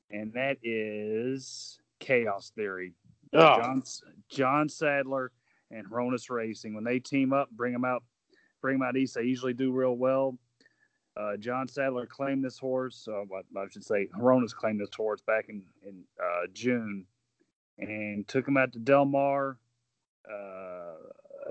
[0.10, 2.94] and that is Chaos Theory.
[3.34, 3.62] Oh.
[3.62, 3.84] John,
[4.30, 5.32] John Sadler
[5.72, 6.74] and Hronis Racing.
[6.74, 8.04] When they team up, bring them out,
[8.62, 9.16] bring them out east.
[9.16, 10.38] They usually do real well.
[11.18, 13.08] Uh, John Sadler claimed this horse.
[13.08, 13.24] Uh,
[13.58, 17.06] I should say, Hronis claimed this horse back in in uh, June,
[17.78, 19.58] and took him out to Del Mar.
[20.30, 20.96] Uh,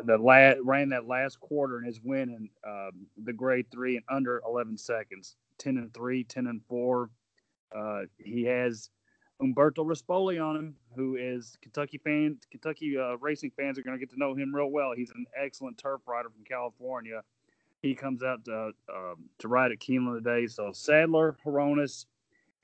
[0.04, 0.18] the
[0.64, 5.36] ran that last quarter and is winning um, the grade three in under 11 seconds
[5.58, 7.10] 10 and 3 10 and 4
[7.76, 8.90] uh, he has
[9.40, 12.38] Umberto Rispoli on him, who is Kentucky fan.
[12.50, 14.92] Kentucky uh, racing fans are going to get to know him real well.
[14.94, 17.22] He's an excellent turf rider from California.
[17.82, 20.46] He comes out to uh, to ride at Keeneland today.
[20.46, 22.06] So Sadler, Hronis,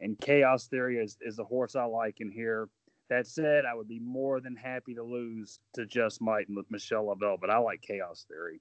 [0.01, 2.69] and Chaos Theory is, is the horse I like in here.
[3.09, 6.71] That said, I would be more than happy to lose to Just Might and with
[6.71, 8.61] Michelle Lovell, but I like Chaos Theory.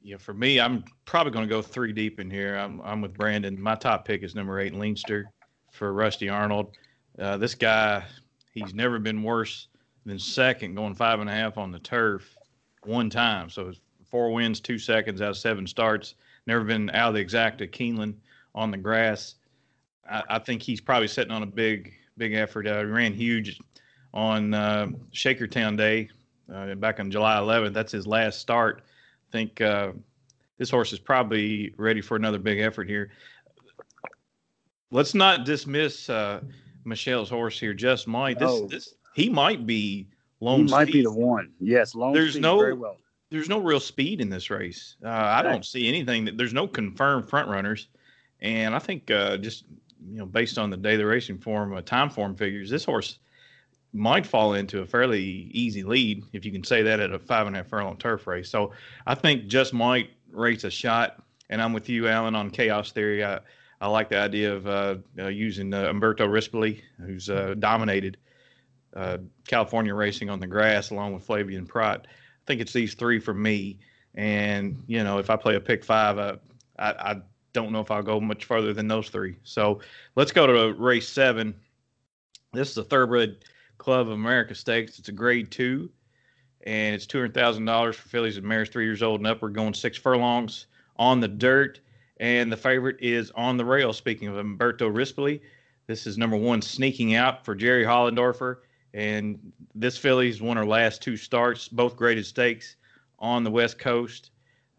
[0.00, 2.56] Yeah, for me, I'm probably going to go three deep in here.
[2.56, 3.60] I'm, I'm with Brandon.
[3.60, 5.30] My top pick is number eight, Leinster
[5.72, 6.76] for Rusty Arnold.
[7.18, 8.02] Uh, this guy,
[8.54, 9.68] he's never been worse
[10.06, 12.34] than second, going five and a half on the turf
[12.84, 13.50] one time.
[13.50, 13.72] So
[14.10, 16.14] four wins, two seconds out of seven starts.
[16.46, 18.14] Never been out of the exact of Keeneland
[18.54, 19.36] on the grass.
[20.10, 22.66] I, I, think he's probably sitting on a big, big effort.
[22.66, 23.60] Uh, he ran huge
[24.12, 26.08] on uh, Shakertown Day
[26.52, 27.72] uh, back on July 11th.
[27.72, 28.82] That's his last start.
[29.28, 29.92] I think uh,
[30.58, 33.10] this horse is probably ready for another big effort here
[34.90, 36.40] let's not dismiss uh,
[36.84, 37.74] Michelle's horse here.
[37.74, 38.66] Just might this no.
[38.66, 40.06] this he might be
[40.40, 40.66] Lone.
[40.66, 41.52] He might be the one.
[41.60, 42.96] Yes, Lone There's no very well.
[43.30, 44.96] There's no real speed in this race.
[45.04, 46.24] Uh, I don't see anything.
[46.24, 47.88] That, there's no confirmed front runners,
[48.40, 49.64] and I think uh, just
[50.10, 53.18] you know based on the day the racing form, uh, time form figures, this horse
[53.92, 55.22] might fall into a fairly
[55.52, 58.26] easy lead if you can say that at a five and a half furlong turf
[58.26, 58.48] race.
[58.48, 58.72] So
[59.06, 61.22] I think just might race a shot.
[61.48, 63.24] And I'm with you, Alan, on chaos theory.
[63.24, 63.40] I,
[63.80, 68.18] I like the idea of uh, uh, using uh, Umberto Rispoli, who's uh, dominated
[68.94, 69.18] uh,
[69.48, 72.06] California racing on the grass, along with Flavien Prat.
[72.40, 73.78] I think it's these three for me.
[74.14, 76.36] And you know, if I play a pick five, uh,
[76.78, 77.20] I, I
[77.52, 79.36] don't know if I'll go much further than those three.
[79.44, 79.80] So
[80.16, 81.54] let's go to race seven.
[82.52, 83.44] This is a Thoroughbred
[83.78, 84.98] Club of America Stakes.
[84.98, 85.90] It's a grade two,
[86.62, 89.42] and it's two hundred thousand dollars for fillies and mares three years old and up.
[89.42, 90.66] We're going six furlongs
[90.96, 91.80] on the dirt.
[92.18, 93.94] And the favorite is on the rail.
[93.94, 95.40] Speaking of Umberto Rispoli,
[95.86, 98.58] This is number one, sneaking out for Jerry Hollendorfer.
[98.92, 102.76] And this filly's won her last two starts, both graded stakes
[103.18, 104.30] on the West Coast.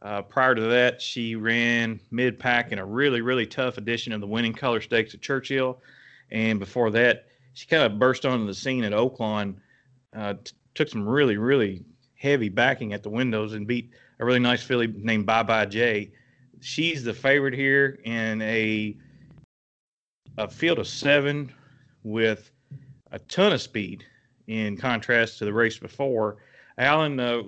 [0.01, 4.20] Uh, prior to that, she ran mid pack in a really, really tough edition of
[4.20, 5.82] the winning color stakes at Churchill.
[6.32, 9.55] And before that, she kind of burst onto the scene at Oaklawn,
[10.16, 11.84] uh, t- took some really, really
[12.16, 16.12] heavy backing at the windows and beat a really nice filly named Bye Bye Jay.
[16.62, 18.95] She's the favorite here in a
[20.38, 21.51] a field of seven
[22.03, 22.51] with
[23.12, 24.05] a ton of speed
[24.47, 26.38] in contrast to the race before.
[26.78, 27.41] Alan, uh,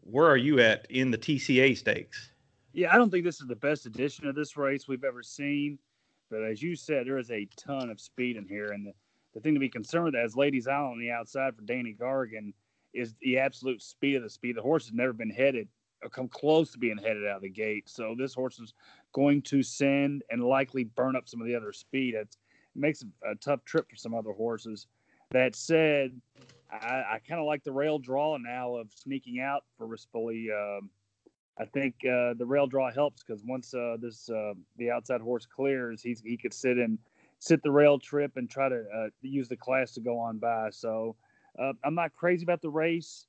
[0.00, 2.30] where are you at in the TCA stakes?
[2.72, 5.78] Yeah, I don't think this is the best edition of this race we've ever seen.
[6.30, 8.72] But as you said, there is a ton of speed in here.
[8.72, 8.92] And the,
[9.34, 12.54] the thing to be concerned with as Ladies Island on the outside for Danny Gargan
[12.94, 14.56] is the absolute speed of the speed.
[14.56, 15.68] The horse has never been headed
[16.02, 17.88] or come close to being headed out of the gate.
[17.88, 18.72] So this horse is
[19.12, 22.14] going to send and likely burn up some of the other speed.
[22.14, 22.34] It
[22.74, 24.86] makes a, a tough trip for some other horses.
[25.32, 26.12] That said,
[26.70, 30.48] I, I kind of like the rail draw now of sneaking out for Rispoli.
[30.52, 30.90] Um,
[31.58, 35.46] I think uh, the rail draw helps because once uh, this uh, the outside horse
[35.46, 36.98] clears, he's he could sit and
[37.38, 40.68] sit the rail trip and try to uh, use the class to go on by.
[40.70, 41.16] So
[41.58, 43.26] uh, I'm not crazy about the race.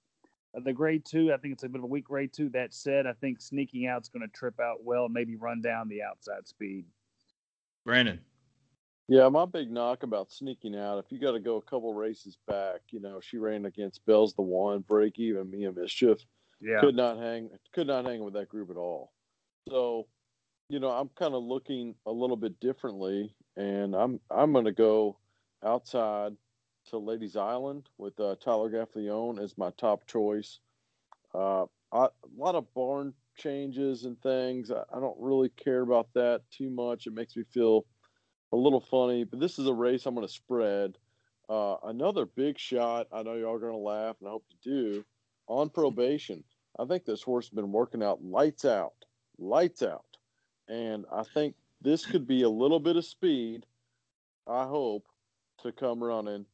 [0.56, 2.50] Uh, the grade two, I think it's a bit of a weak grade two.
[2.50, 5.90] That said, I think sneaking out is going to trip out well maybe run down
[5.90, 6.86] the outside speed.
[7.86, 8.20] Brandon.
[9.10, 12.38] Yeah, my big knock about sneaking out, if you got to go a couple races
[12.48, 16.20] back, you know, she ran against Bell's the One, break even, Me Mia Mischief.
[16.62, 16.80] Yeah.
[16.82, 19.14] Could not hang could not hang with that group at all.
[19.70, 20.08] So,
[20.70, 25.20] you know, I'm kind of looking a little bit differently and I'm I'm gonna go
[25.64, 26.34] outside
[26.86, 30.60] to Ladies Island with uh, Tyler Gaffalione as my top choice.
[31.34, 34.72] Uh, I, a lot of barn changes and things.
[34.72, 37.08] I, I don't really care about that too much.
[37.08, 37.86] It makes me feel
[38.54, 40.96] a little funny, but this is a race I'm going to spread.
[41.50, 43.08] Uh, another big shot.
[43.12, 45.06] I know y'all are going to laugh, and I hope you do.
[45.48, 46.44] On probation,
[46.80, 48.94] I think this horse has been working out lights out,
[49.40, 50.06] lights out,
[50.70, 53.66] and I think this could be a little bit of speed.
[54.48, 55.08] I hope
[55.64, 56.46] to come running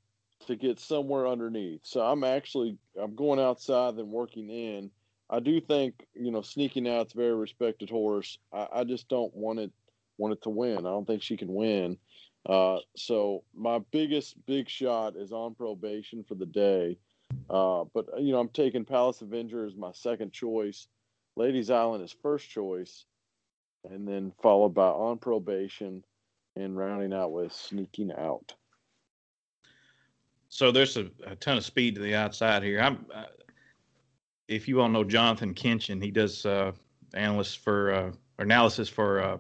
[0.48, 1.82] to get somewhere underneath.
[1.84, 4.90] So I'm actually I'm going outside and working in.
[5.30, 8.40] I do think you know sneaking out's a very respected horse.
[8.54, 9.72] I, I just don't want it
[10.20, 10.80] want it to win.
[10.80, 11.98] I don't think she can win.
[12.46, 16.98] Uh, so my biggest big shot is on probation for the day.
[17.50, 20.88] Uh, but you know, I'm taking Palace Avenger as my second choice.
[21.36, 23.06] Ladies Island is first choice,
[23.90, 26.04] and then followed by on probation,
[26.56, 28.54] and rounding out with sneaking out.
[30.50, 32.82] So there's a, a ton of speed to the outside here.
[32.82, 33.26] I'm, uh,
[34.48, 36.72] if you all know Jonathan Kinchen, he does uh,
[37.14, 39.38] analyst for uh, analysis for uh,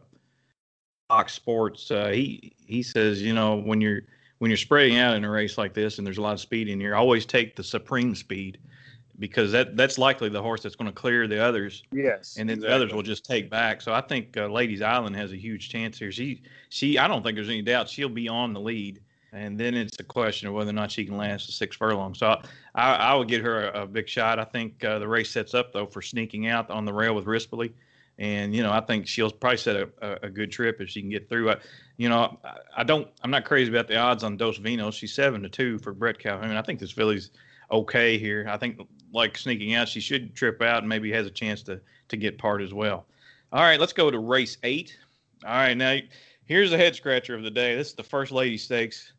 [1.09, 4.03] Fox Sports, uh, he he says, you know, when you're
[4.37, 6.69] when you're spreading out in a race like this and there's a lot of speed
[6.69, 8.59] in here, always take the supreme speed
[9.17, 11.83] because that that's likely the horse that's going to clear the others.
[11.91, 12.37] Yes.
[12.37, 12.69] And then exactly.
[12.69, 13.81] the others will just take back.
[13.81, 16.11] So I think uh, Ladies Island has a huge chance here.
[16.11, 19.01] She she I don't think there's any doubt she'll be on the lead.
[19.31, 22.15] And then it's a question of whether or not she can last the six furlong.
[22.15, 22.41] So
[22.73, 24.39] I, I would get her a, a big shot.
[24.39, 27.25] I think uh, the race sets up though for sneaking out on the rail with
[27.25, 27.71] Rispoli
[28.19, 29.89] and you know I think she'll probably set a,
[30.25, 31.51] a, good trip if she can get through.
[31.51, 31.57] I,
[31.97, 34.93] you know I, I, don't I'm not crazy about the odds on Dos Vinos.
[34.93, 36.55] She's seven to two for Bret Calhoun.
[36.55, 37.31] I think this filly's
[37.71, 38.45] okay here.
[38.47, 38.79] I think
[39.13, 42.37] like sneaking out, she should trip out and maybe has a chance to to get
[42.37, 43.07] part as well.
[43.51, 44.97] All right, let's go to race eight.
[45.45, 45.97] All right, now
[46.45, 47.75] here's the head scratcher of the day.
[47.75, 49.13] This is the first lady stakes.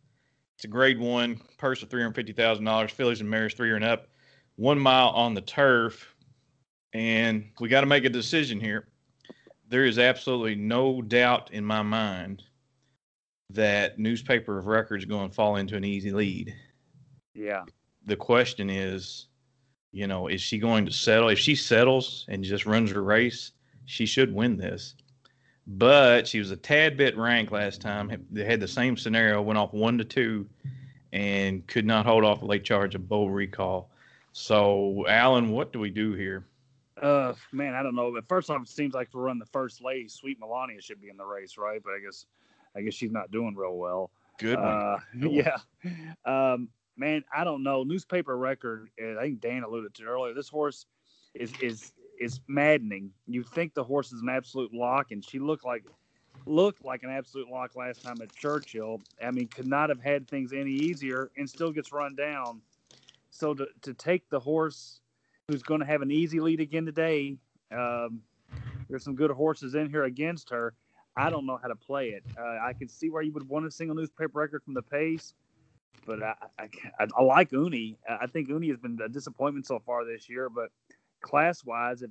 [0.57, 2.91] It's a grade one purse of three hundred fifty thousand dollars.
[2.91, 4.09] Fillies and mares three and up.
[4.57, 6.15] One mile on the turf
[6.93, 8.89] and we got to make a decision here
[9.71, 12.43] there is absolutely no doubt in my mind
[13.51, 16.55] that newspaper of record is going to fall into an easy lead.
[17.35, 17.63] Yeah.
[18.05, 19.29] The question is,
[19.93, 21.29] you know, is she going to settle?
[21.29, 23.53] If she settles and just runs her race,
[23.87, 24.97] she should win this.
[25.67, 28.27] But she was a tad bit ranked last time.
[28.31, 30.49] They had the same scenario, went off one to two,
[31.13, 33.91] and could not hold off a late charge of Beau Recall.
[34.33, 36.47] So, Alan, what do we do here?
[37.01, 38.13] Uh, man, I don't know.
[38.13, 41.09] But first off, it seems like to run the first lady, Sweet Melania should be
[41.09, 41.81] in the race, right?
[41.83, 42.27] But I guess,
[42.77, 44.11] I guess she's not doing real well.
[44.39, 44.69] Good one.
[44.69, 45.57] Uh, Good yeah.
[46.25, 47.83] Um, man, I don't know.
[47.83, 48.91] Newspaper record.
[48.99, 50.35] I think Dan alluded to earlier.
[50.35, 50.87] This horse
[51.35, 53.11] is is is maddening.
[53.27, 55.85] You think the horse is an absolute lock, and she looked like
[56.47, 59.01] looked like an absolute lock last time at Churchill.
[59.25, 62.61] I mean, could not have had things any easier, and still gets run down.
[63.31, 65.01] So to to take the horse
[65.51, 67.37] who's going to have an easy lead again today.
[67.73, 68.21] Um,
[68.89, 70.75] there's some good horses in here against her.
[71.17, 72.23] I don't know how to play it.
[72.39, 75.35] Uh, I can see where you would want a single newspaper record from the pace,
[76.07, 76.69] but I, I,
[77.01, 77.99] I, I like Uni.
[78.09, 80.49] I think Uni has been a disappointment so far this year.
[80.49, 80.71] But
[81.21, 82.11] class wise, if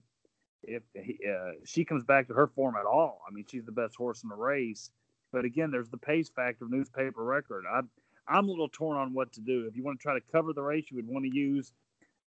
[0.64, 3.96] if uh, she comes back to her form at all, I mean, she's the best
[3.96, 4.92] horse in the race.
[5.32, 7.64] But again, there's the pace factor of newspaper record.
[7.72, 7.82] I,
[8.28, 9.66] I'm a little torn on what to do.
[9.66, 11.72] If you want to try to cover the race, you would want to use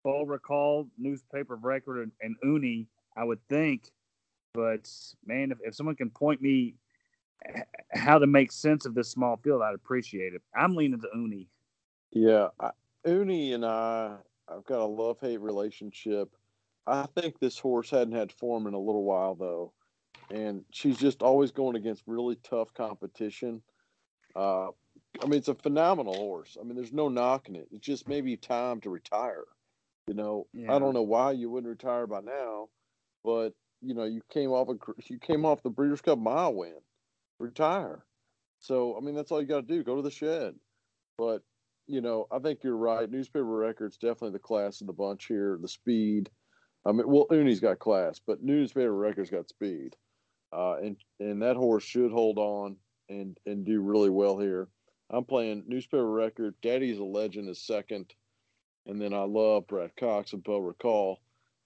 [0.05, 2.87] Beau Recall, newspaper record, and, and Uni,
[3.17, 3.91] I would think.
[4.55, 4.89] But
[5.27, 6.75] man, if, if someone can point me
[7.93, 10.43] how to make sense of this small field, I'd appreciate it.
[10.57, 11.49] I'm leaning to Uni.
[12.11, 12.71] Yeah, I,
[13.07, 14.17] Uni and I,
[14.49, 16.35] I've got a love hate relationship.
[16.87, 19.73] I think this horse hadn't had form in a little while though,
[20.31, 23.63] and she's just always going against really tough competition.
[24.35, 24.69] Uh,
[25.23, 26.57] I mean, it's a phenomenal horse.
[26.59, 27.69] I mean, there's no knocking it.
[27.73, 29.45] It's just maybe time to retire.
[30.09, 30.75] You know, yeah.
[30.75, 32.69] I don't know why you wouldn't retire by now,
[33.23, 33.53] but
[33.83, 36.79] you know, you came off a you came off the Breeders' Cup Mile win,
[37.39, 38.05] retire.
[38.59, 39.85] So I mean, that's all you got to do.
[39.85, 40.55] Go to the shed.
[41.19, 41.43] But
[41.87, 43.11] you know, I think you're right.
[43.11, 45.59] Newspaper records definitely the class of the bunch here.
[45.61, 46.31] The speed.
[46.87, 49.95] I mean, well, Uni's got class, but newspaper records got speed,
[50.53, 52.77] uh, and and that horse should hold on
[53.09, 54.69] and and do really well here.
[55.11, 56.55] I'm playing newspaper record.
[56.63, 58.13] Daddy's a legend is second,
[58.89, 61.21] and then I love Brad Cox and Beau Recall.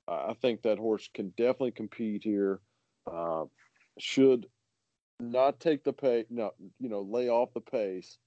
[0.08, 2.60] I think that horse can definitely compete here.
[3.10, 3.44] Uh,
[3.98, 4.46] should
[5.20, 8.18] not take the pace, no, you know, lay off the pace,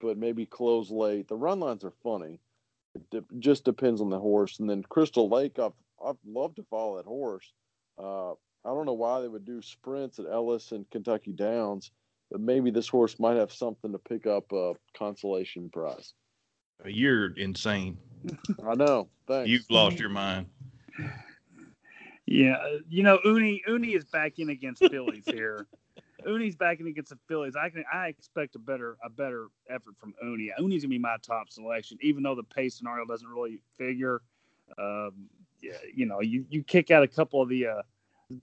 [0.00, 1.28] but maybe close late.
[1.28, 2.40] The run lines are funny.
[2.94, 4.58] It de- just depends on the horse.
[4.58, 5.72] And then Crystal Lake, I've
[6.04, 7.52] I've loved to follow that horse.
[7.98, 11.90] Uh, I don't know why they would do sprints at Ellis and Kentucky Downs,
[12.30, 16.14] but maybe this horse might have something to pick up a consolation prize.
[16.84, 17.98] You're insane.
[18.64, 19.08] I know.
[19.26, 19.48] Thanks.
[19.48, 20.46] You've lost your mind.
[22.26, 22.56] Yeah,
[22.88, 25.66] you know, Uni Uni is backing against fillies here.
[26.26, 27.56] Uni's backing against the fillies.
[27.56, 30.50] I can I expect a better a better effort from Uni.
[30.58, 34.22] Uni's gonna be my top selection, even though the pace scenario doesn't really figure.
[34.78, 35.28] Um,
[35.60, 37.82] yeah, you know, you, you kick out a couple of the uh,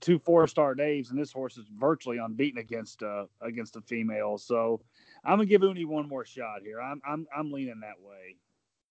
[0.00, 4.38] two four star Daves, and this horse is virtually unbeaten against uh, against the female.
[4.38, 4.80] So
[5.24, 6.80] I'm gonna give Uni one more shot here.
[6.80, 8.36] I'm I'm I'm leaning that way.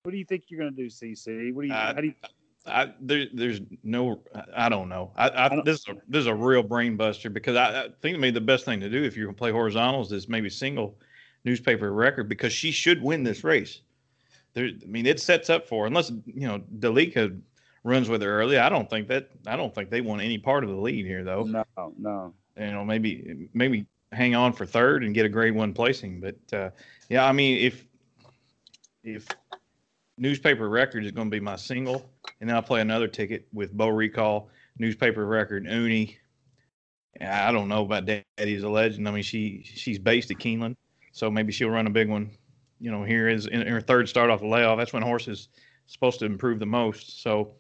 [0.04, 1.54] What do you think you're gonna do, CC?
[1.54, 1.74] What do you?
[1.74, 2.14] Uh, how do you?
[2.66, 4.22] I, there, there's no,
[4.54, 5.12] I don't know.
[5.16, 7.84] I, I, I don't, this is a, this is a real brain buster because I,
[7.84, 10.50] I think maybe the best thing to do if you're gonna play horizontals is maybe
[10.50, 10.98] single
[11.46, 13.82] newspaper record because she should win this race.
[14.54, 17.40] There, I mean, it sets up for unless you know Dalika
[17.84, 18.58] runs with her early.
[18.58, 21.24] I don't think that I don't think they want any part of the lead here
[21.24, 21.44] though.
[21.44, 21.66] No,
[21.98, 22.34] no.
[22.58, 26.20] You know, maybe maybe hang on for third and get a grade one placing.
[26.20, 26.70] But uh,
[27.10, 27.86] yeah, I mean, if
[29.04, 29.28] if
[30.18, 32.10] newspaper record is going to be my single,
[32.40, 36.18] and then I'll play another ticket with Beau Recall, newspaper record, Uni.
[37.22, 39.08] I don't know about Daddy's a legend.
[39.08, 40.76] I mean, she she's based at Keeneland,
[41.12, 42.32] so maybe she'll run a big one.
[42.80, 44.78] You know, here is in her third start off the layoff.
[44.78, 45.50] That's when horses
[45.88, 47.22] supposed to improve the most.
[47.22, 47.56] So,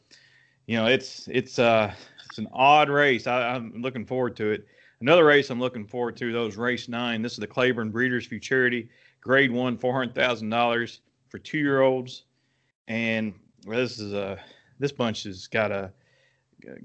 [0.69, 1.91] you know, it's it's uh
[2.27, 3.25] it's an odd race.
[3.25, 4.67] I, I'm looking forward to it.
[5.01, 7.23] Another race I'm looking forward to those race nine.
[7.23, 8.87] This is the Claiborne Breeders' Futurity,
[9.19, 10.99] Grade One, four hundred thousand dollars
[11.29, 12.25] for two year olds,
[12.87, 13.33] and
[13.67, 14.37] this is a
[14.77, 15.91] this bunch has got a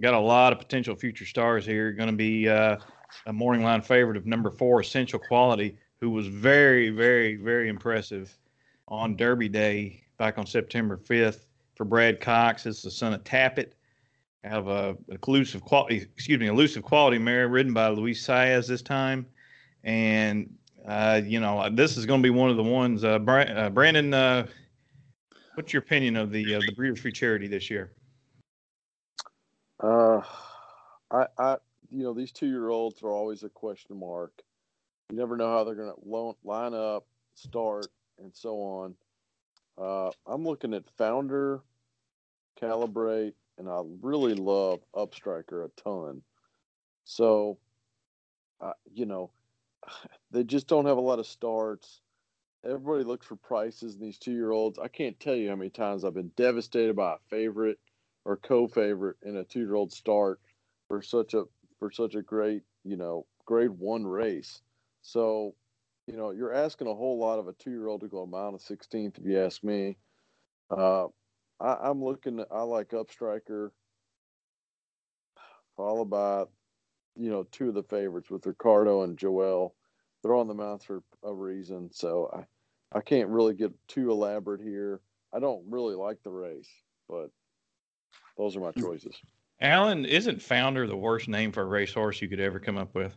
[0.01, 1.93] got a lot of potential future stars here.
[1.93, 2.79] Going to be uh,
[3.27, 8.35] a morning line favorite of number four, Essential Quality, who was very, very, very impressive
[8.89, 11.41] on Derby Day back on September 5th
[11.75, 12.67] for Brad Cox.
[12.67, 13.73] It's the son of Tapit.
[14.43, 14.97] Have a
[15.27, 19.27] elusive quality, excuse me, elusive quality mare ridden by Luis Saez this time,
[19.85, 20.55] and
[20.87, 23.05] uh, you know this is going to be one of the ones.
[23.05, 24.47] Uh, uh Brandon, uh,
[25.55, 27.93] what's your opinion of the uh, the Breeders' Futurity this year?
[29.81, 30.21] Uh,
[31.11, 31.57] I, I,
[31.91, 34.43] you know, these two year olds are always a question mark.
[35.11, 37.87] You never know how they're going to line up, start,
[38.19, 38.95] and so on.
[39.77, 41.63] Uh, I'm looking at Founder,
[42.61, 46.23] Calibrate, and I really love Upstriker a ton.
[47.05, 47.59] So,
[48.61, 49.31] uh, you know,
[50.31, 52.01] they just don't have a lot of starts.
[52.65, 54.79] Everybody looks for prices in these two year olds.
[54.79, 57.79] I can't tell you how many times I've been devastated by a favorite
[58.25, 60.41] or co-favorite in a two year old start
[60.89, 61.45] for such a
[61.79, 64.63] for such a great you know grade one race.
[65.03, 65.55] So
[66.07, 68.27] you know, you're asking a whole lot of a two year old to go a
[68.27, 69.97] mile and 16th, if you ask me.
[70.71, 71.07] Uh,
[71.61, 73.71] I, am looking, I like Upstriker,
[75.77, 76.45] followed by,
[77.17, 79.75] you know, two of the favorites with Ricardo and Joel.
[80.23, 81.91] They're on the mount for a reason.
[81.93, 85.01] So I, I can't really get too elaborate here.
[85.35, 86.71] I don't really like the race,
[87.09, 87.31] but
[88.37, 89.17] those are my choices.
[89.61, 93.17] Alan, isn't Founder the worst name for a racehorse you could ever come up with?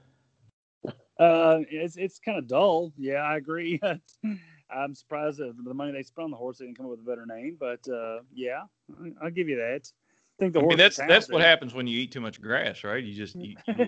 [1.19, 2.93] Uh, it's it's kind of dull.
[2.97, 3.79] Yeah, I agree.
[4.69, 6.99] I'm surprised that the money they spent on the horse they didn't come up with
[6.99, 8.63] a better name, but uh, yeah,
[9.21, 9.89] I'll give you that.
[9.89, 10.71] I think the I horse.
[10.71, 13.03] mean, that's is that's what happens when you eat too much grass, right?
[13.03, 13.87] You just you, you,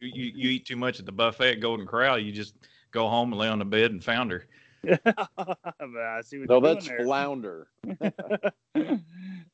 [0.00, 2.18] you, you eat too much at the buffet at Golden Corral.
[2.18, 2.54] You just
[2.92, 4.46] go home and lay on the bed and founder.
[4.88, 7.04] I see what No, that's there.
[7.04, 7.68] flounder.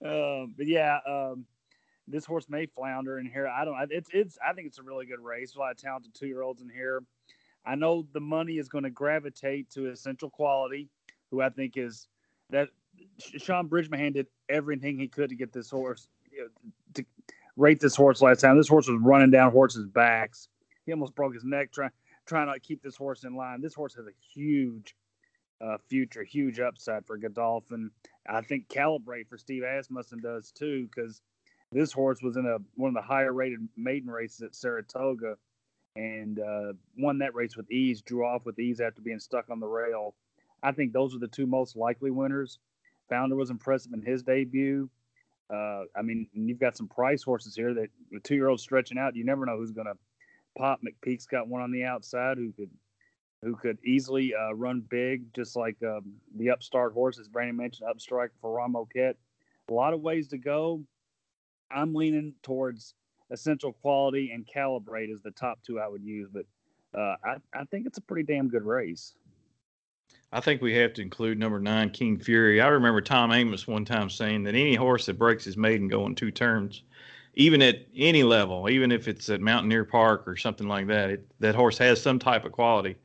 [0.05, 1.47] um, but yeah, um,
[2.07, 3.49] this horse may flounder in here.
[3.49, 3.75] I don't.
[3.75, 4.39] I- It's it's.
[4.47, 5.55] I think it's a really good race.
[5.55, 7.03] A lot of talented two year olds in here.
[7.67, 10.89] I know the money is going to gravitate to Essential Quality,
[11.31, 12.09] who I think is
[12.51, 12.69] that
[13.19, 16.49] Sean Bridgmohan did everything he could to get this horse you know,
[16.95, 17.05] to
[17.57, 18.57] rate this horse last time.
[18.57, 20.49] This horse was running down horses' backs.
[20.85, 21.91] He almost broke his neck trying
[22.27, 23.61] trying to keep this horse in line.
[23.61, 24.95] This horse has a huge
[25.61, 27.91] uh, future, huge upside for Godolphin.
[28.29, 31.21] I think Calibrate for Steve Asmussen does too, because
[31.73, 35.37] this horse was in a one of the higher rated maiden races at Saratoga
[35.97, 39.61] and uh, won that race with ease, drew off with ease after being stuck on
[39.61, 40.15] the rail.
[40.63, 42.59] I think those are the two most likely winners.
[43.09, 44.89] Founder was impressive in his debut.
[45.53, 48.99] Uh, I mean, you've got some price horses here that the two year olds stretching
[48.99, 49.15] out.
[49.15, 49.97] You never know who's going to
[50.57, 50.81] pop.
[50.83, 52.71] McPeek's got one on the outside who could
[53.43, 57.89] who could easily uh, run big, just like um, the upstart horse, as Brandon mentioned,
[57.95, 59.17] upstrike for Ron Moquett.
[59.69, 60.83] A lot of ways to go.
[61.71, 62.95] I'm leaning towards
[63.31, 66.45] essential quality and calibrate is the top two I would use, but
[66.99, 69.15] uh, I, I think it's a pretty damn good race.
[70.33, 72.61] I think we have to include number nine, King Fury.
[72.61, 76.15] I remember Tom Amoss one time saying that any horse that breaks his maiden going
[76.15, 76.83] two turns,
[77.35, 81.27] even at any level, even if it's at Mountaineer Park or something like that, it,
[81.41, 82.97] that horse has some type of quality.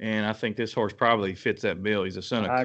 [0.00, 2.02] And I think this horse probably fits that bill.
[2.04, 2.60] He's a son of I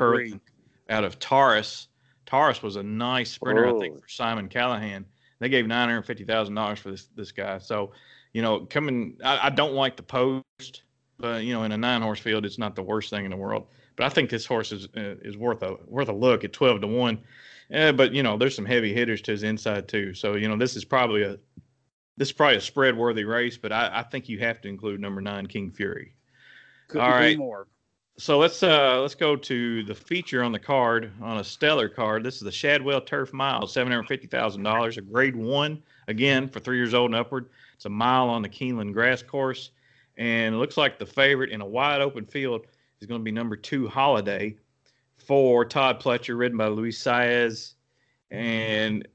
[0.89, 1.88] out of Taris.
[2.26, 4.02] Taris was a nice sprinter, I think, Oh.
[4.02, 5.06] for Simon Callaghan.
[5.40, 7.60] They gave nine hundred fifty thousand dollars for this this guy.
[7.60, 7.92] So,
[8.34, 10.84] you know, coming, I, I don't like the post,
[11.18, 13.38] but you know, in a nine horse field, it's not the worst thing in the
[13.38, 13.68] world.
[13.96, 16.82] But I think this horse is uh, is worth a worth a look at twelve
[16.82, 17.20] to one.
[17.74, 20.14] Uh, but you know, there's some heavy hitters to his inside too.
[20.14, 21.38] So you know, this is probably a
[22.18, 23.58] this is probably a spread worthy race.
[23.58, 26.16] But I, I think you have to include number nine, King Fury.
[26.88, 27.68] Couldn't All more.
[28.20, 32.22] So let's uh let's go to the feature on the card on a stellar card.
[32.22, 36.50] This is the Shadwell Turf Mile, seven hundred fifty thousand dollars, a Grade One again
[36.50, 37.50] for three years old and upward.
[37.76, 39.72] It's a mile on the Keeneland grass course,
[40.18, 42.68] and it looks like the favorite in a wide open field
[43.00, 44.58] is going to be number two Halladay
[45.16, 47.76] for Todd Pletcher, ridden by Luis Saez,
[48.32, 49.08] and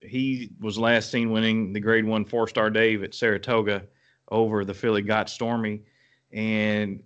[0.00, 3.84] he was last seen winning the Grade One Fourstardave at Saratoga
[4.28, 5.82] over the filly Got Stormy,
[6.32, 7.00] and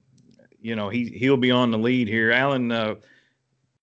[0.64, 2.32] you know he he'll be on the lead here.
[2.32, 2.94] Alan, uh,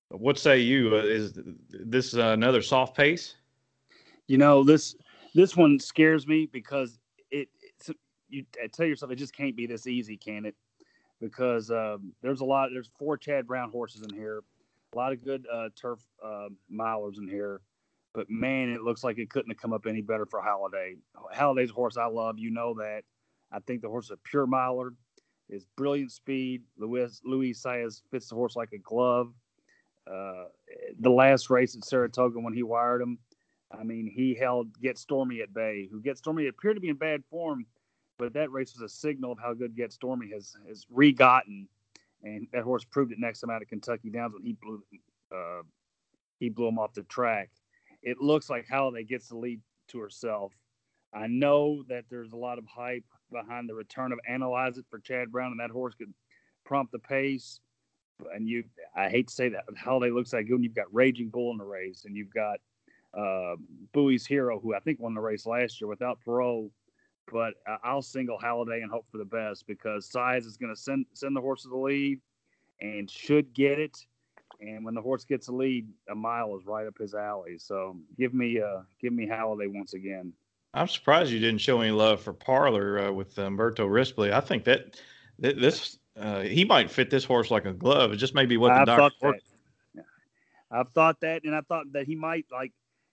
[0.10, 0.96] what say you?
[0.96, 1.38] Is
[1.70, 3.36] this uh, another soft pace?
[4.28, 4.96] You know this
[5.36, 6.98] this one scares me because
[7.30, 7.50] it
[8.30, 10.56] you tell yourself it just can't be this easy, can it?
[11.20, 12.70] Because um, there's a lot.
[12.74, 14.42] There's four Chad Brown horses in here,
[14.94, 17.62] a lot of good uh, turf uh, milers in here.
[18.14, 20.98] But man, it looks like it couldn't have come up any better for Halladay.
[21.34, 22.40] Halladay's a horse I love.
[22.40, 23.04] You know that.
[23.52, 24.94] I think the horse is a pure miler.
[25.52, 26.64] Is brilliant speed.
[26.78, 29.34] Luis Luis Saez fits the horse like a glove.
[30.10, 30.46] Uh,
[31.00, 33.20] the last race at Saratoga when he wired him,
[33.70, 36.96] I mean, he held Get Stormy at bay, who Get Stormy appeared to be in
[36.96, 37.66] bad form,
[38.18, 41.68] but that race was a signal of how good Get Stormy has has regotten,
[42.24, 44.82] and that horse proved it next time out at Kentucky Downs when he blew
[45.36, 45.64] uh,
[46.40, 47.50] he blew him off the track.
[48.02, 50.54] It looks like Halladay gets the lead to herself.
[51.14, 55.00] I know that there's a lot of hype behind the return of Analyze It for
[55.00, 56.14] Chad Brown, and that horse could
[56.66, 57.60] prompt the pace.
[58.34, 58.64] And you,
[58.96, 60.64] I hate to say that, but looks like good.
[60.64, 62.60] You've got Raging Bull in the race, and you've got
[63.18, 63.56] uh,
[63.94, 66.72] Bowie's Hero, who I think won the race last year without parole.
[67.32, 70.80] But uh, I'll single Halladay and hope for the best because Saez is going to
[70.80, 72.20] send send the horse to the lead
[72.82, 73.98] and should get it.
[74.60, 77.58] And when the horse gets a lead, a mile is right up his alley.
[77.58, 80.34] So give me uh give me Halladay once again.
[80.74, 84.32] I'm surprised you didn't show any love for Parlor uh, with Umberto Rispoli.
[84.32, 85.02] I think that,
[85.40, 88.12] that this uh, he might fit this horse like a glove.
[88.14, 89.20] It just may be what the I doctor.
[89.20, 89.36] thought
[89.96, 90.06] that.
[90.72, 92.72] I've thought that, and I thought that he might like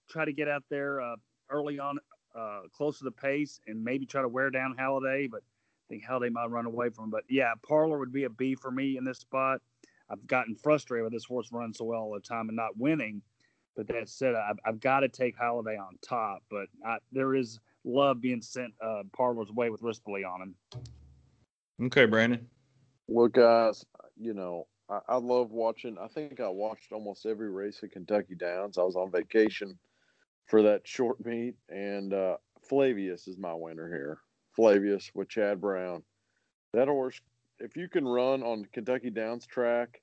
[0.08, 1.16] try to get out there uh,
[1.50, 1.98] early on,
[2.36, 5.28] uh, close to the pace, and maybe try to wear down Halladay.
[5.28, 7.10] But I think Halladay might run away from him.
[7.10, 9.60] But yeah, Parlor would be a B for me in this spot.
[10.10, 13.22] I've gotten frustrated with this horse running so well all the time and not winning.
[13.78, 16.42] But that said, I've, I've got to take Halladay on top.
[16.50, 20.54] But I, there is love being sent uh, Parlor's way with Rispoli on him.
[21.86, 22.44] Okay, Brandon.
[23.06, 25.96] Well, guys, you know, I, I love watching.
[25.96, 28.78] I think I watched almost every race at Kentucky Downs.
[28.78, 29.78] I was on vacation
[30.48, 34.18] for that short meet, and uh, Flavius is my winner here.
[34.56, 36.02] Flavius with Chad Brown.
[36.72, 37.20] That horse,
[37.60, 40.00] if you can run on Kentucky Downs track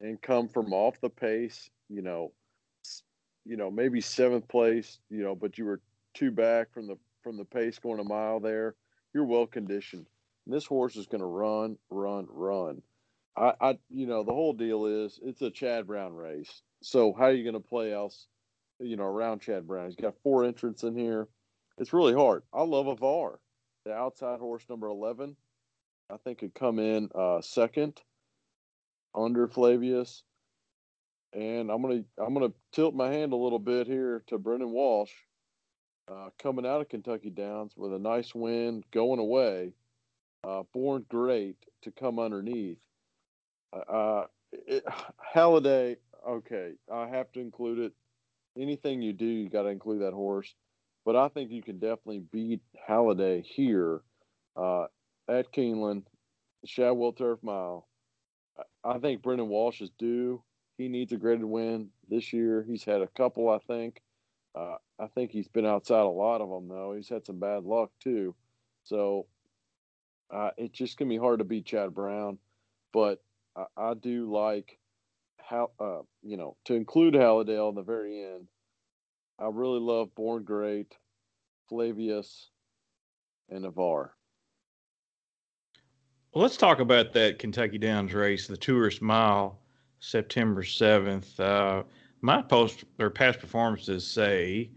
[0.00, 2.32] and come from off the pace, you know,
[3.44, 5.80] you know, maybe seventh place, you know, but you were
[6.14, 8.74] two back from the from the pace going a mile there,
[9.14, 10.06] you're well conditioned.
[10.46, 12.82] And this horse is going to run, run, run.
[13.36, 16.62] I, I, you know, the whole deal is it's a Chad Brown race.
[16.82, 18.26] So how are you going to play else,
[18.80, 19.86] you know, around Chad Brown?
[19.86, 21.28] He's got four entrants in here.
[21.78, 22.42] It's really hard.
[22.52, 23.38] I love Ivar,
[23.84, 25.36] the outside horse number eleven.
[26.10, 28.00] I think could come in uh, second
[29.14, 30.24] under Flavius.
[31.32, 35.12] And I'm gonna I'm gonna tilt my hand a little bit here to Brendan Walsh,
[36.10, 39.72] uh, coming out of Kentucky Downs with a nice win going away.
[40.44, 42.78] Uh, born great to come underneath.
[43.72, 44.84] Uh, it,
[45.34, 45.96] Halladay,
[46.28, 47.92] okay, I have to include it.
[48.58, 50.54] Anything you do, you got to include that horse.
[51.06, 54.02] But I think you can definitely beat Halladay here
[54.56, 54.86] uh,
[55.28, 56.02] at Keeneland,
[56.64, 57.88] Shadwell Turf Mile.
[58.84, 60.42] I think Brendan Walsh is due.
[60.82, 62.64] He needs a graded win this year.
[62.66, 64.02] He's had a couple, I think.
[64.52, 66.92] Uh, I think he's been outside a lot of them, though.
[66.96, 68.34] He's had some bad luck, too.
[68.82, 69.26] So
[70.34, 72.38] uh, it's just going to be hard to beat Chad Brown.
[72.92, 73.22] But
[73.56, 74.76] I, I do like
[75.38, 78.48] how, uh, you know, to include Halladay in the very end.
[79.38, 80.96] I really love Born Great,
[81.68, 82.50] Flavius,
[83.48, 84.16] and Ivar.
[86.34, 89.61] Well, let's talk about that Kentucky Downs race, the Tourist Mile,
[90.02, 91.38] September 7th.
[91.38, 91.84] Uh,
[92.20, 94.68] my post or past performances say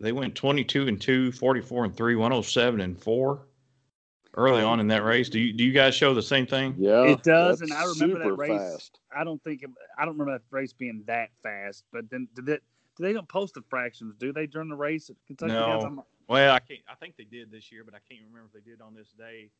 [0.00, 3.46] they went 22 and 2, 44 and 3, 107 and 4
[4.34, 5.28] early on in that race.
[5.28, 6.74] Do you do you guys show the same thing?
[6.78, 8.58] Yeah, it does, and I remember that race.
[8.58, 9.00] Fast.
[9.14, 9.64] I don't think
[9.98, 11.84] I don't remember that race being that fast.
[11.92, 12.62] But then did it?
[12.96, 14.14] Do they don't post the fractions?
[14.18, 15.52] Do they during the race at Kentucky?
[15.52, 16.04] No.
[16.28, 16.80] Well, I can't.
[16.88, 19.08] I think they did this year, but I can't remember if they did on this
[19.18, 19.50] day.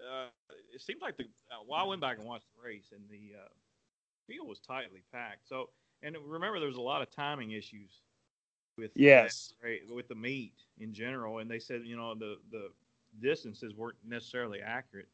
[0.00, 0.28] Uh,
[0.72, 3.38] it seems like the uh, well, I went back and watched the race, and the
[3.38, 3.48] uh,
[4.26, 5.48] field was tightly packed.
[5.48, 5.70] So,
[6.02, 8.00] and remember, there was a lot of timing issues
[8.78, 12.36] with yes that, right, with the meet in general, and they said you know the
[12.50, 12.70] the
[13.20, 15.08] distances weren't necessarily accurate.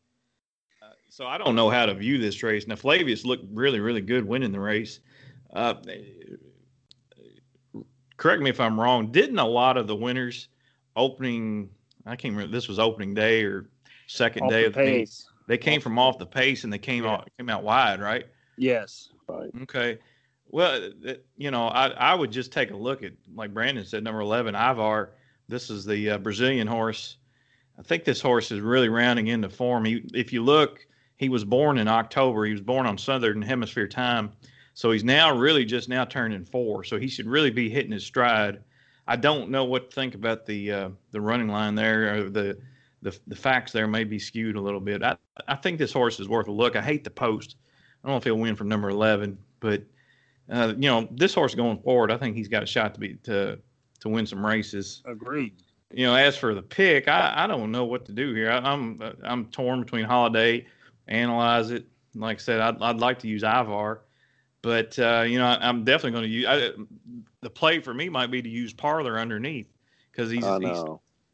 [0.81, 2.67] Uh, so I don't know how to view this race.
[2.67, 5.01] Now Flavius looked really really good winning the race.
[5.53, 5.75] Uh,
[8.17, 9.11] correct me if I'm wrong.
[9.11, 10.49] Didn't a lot of the winners
[10.97, 11.71] opening?
[12.07, 12.53] I can't remember.
[12.53, 13.69] This was opening day or
[14.07, 15.25] second off day the of the meet.
[15.47, 17.15] They came from off the pace and they came Yeah.
[17.15, 18.27] out came out wide, right?
[18.59, 19.11] Yes.
[19.29, 19.51] Right.
[19.63, 19.99] Okay.
[20.51, 20.91] Well,
[21.37, 24.55] you know, I, I would just take a look at, like Brandon said, number 11,
[24.55, 25.13] Ivar.
[25.49, 27.17] This is the uh, Brazilian horse.
[27.79, 29.85] I think this horse is really rounding into form.
[29.85, 30.87] He, if you look,
[31.17, 32.45] he was born in October.
[32.45, 34.33] He was born on Southern Hemisphere time.
[34.75, 36.85] So he's now really just now turning four.
[36.85, 38.63] So he should really be hitting his stride.
[39.07, 42.15] I don't know what to think about the uh, the running line there.
[42.15, 42.59] Or the,
[43.03, 45.03] the the facts there may be skewed a little bit.
[45.03, 46.77] I, I think this horse is worth a look.
[46.77, 47.57] I hate the post.
[48.09, 49.83] I don't know if he'll win from number 11, but
[50.51, 53.17] uh, you know, this horse going forward, I think he's got a shot to be
[53.25, 53.59] to
[54.01, 55.03] to win some races.
[55.05, 55.53] Agreed.
[55.93, 58.51] You know, as for the pick, I, I don't know what to do here.
[58.51, 60.65] I, I'm I'm torn between Halladay,
[61.07, 61.87] analyze it.
[62.15, 64.01] Like I said, I'd I'd like to use Ivar,
[64.63, 66.47] but uh, you know, I, I'm definitely going to use.
[66.49, 66.70] I,
[67.43, 69.69] the play for me might be to use Parlor underneath
[70.12, 70.82] because he's he's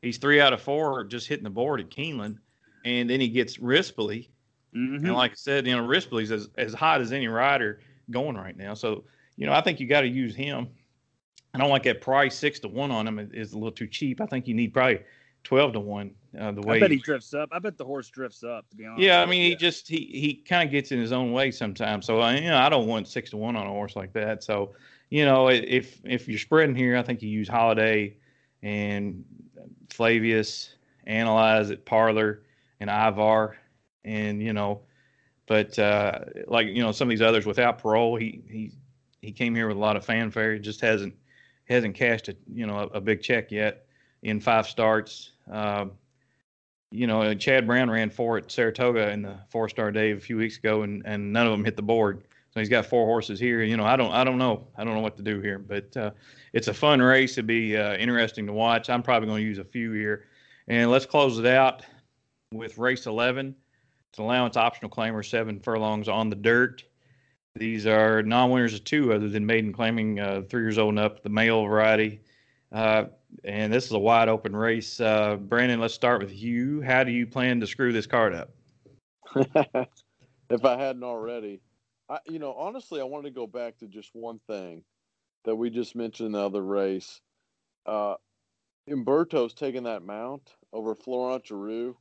[0.02, 2.38] he's three out of four just hitting the board at Keeneland,
[2.84, 4.26] and then he gets Rispoli.
[4.76, 5.06] Mm-hmm.
[5.06, 7.80] And like I said, you know, Rispoli's as, as hot as any rider
[8.10, 8.74] going right now.
[8.74, 9.04] So,
[9.36, 10.68] you know, I think you got to use him.
[11.54, 14.20] I don't like that price six to one on him is- a little too cheap.
[14.20, 15.00] I think you need probably
[15.44, 16.10] twelve to one.
[16.38, 17.48] Uh, the way I bet he drifts up.
[17.52, 18.68] I bet the horse drifts up.
[18.70, 19.00] To be honest.
[19.00, 22.06] yeah, I mean, he just he he kind of gets in his own way sometimes.
[22.06, 24.42] So I you know I don't want six to one on a horse like that.
[24.42, 24.72] So
[25.10, 28.14] you know if if you're spreading here, I think you use Halladay
[28.64, 29.24] and
[29.90, 30.74] Flavius,
[31.06, 32.42] analyze it, Parlor
[32.80, 33.56] and Ivar,
[34.04, 34.82] and you know,
[35.46, 38.72] but uh, like you know some of these others without parole, he he
[39.20, 40.54] he came here with a lot of fanfare.
[40.54, 41.14] He just hasn't
[41.68, 43.86] hasn't cashed a you know a, a big check yet
[44.22, 45.32] in five starts.
[45.50, 45.92] Um,
[46.90, 50.36] you know, Chad Brown ran four at Saratoga in the four star day a few
[50.36, 52.22] weeks ago, and, and none of them hit the board.
[52.50, 53.62] So he's got four horses here.
[53.64, 55.96] You know, I don't I don't know I don't know what to do here, but
[55.96, 56.12] uh,
[56.52, 57.32] it's a fun race.
[57.32, 58.88] It'd be uh, interesting to watch.
[58.88, 60.26] I'm probably going to use a few here,
[60.68, 61.82] and let's close it out
[62.52, 63.56] with race 11.
[64.14, 66.84] It's an allowance optional claimer, seven furlongs on the dirt.
[67.56, 71.24] These are non-winners of two, other than maiden claiming uh, three years old and up,
[71.24, 72.20] the male variety.
[72.70, 73.06] Uh,
[73.42, 75.00] and this is a wide open race.
[75.00, 76.80] Uh, Brandon, let's start with you.
[76.80, 78.50] How do you plan to screw this card up?
[80.48, 81.60] if I hadn't already,
[82.08, 84.84] I, you know, honestly, I wanted to go back to just one thing
[85.44, 87.20] that we just mentioned in the other race.
[87.84, 88.14] Uh,
[88.88, 91.96] Umberto's taking that mount over Florent Geroux.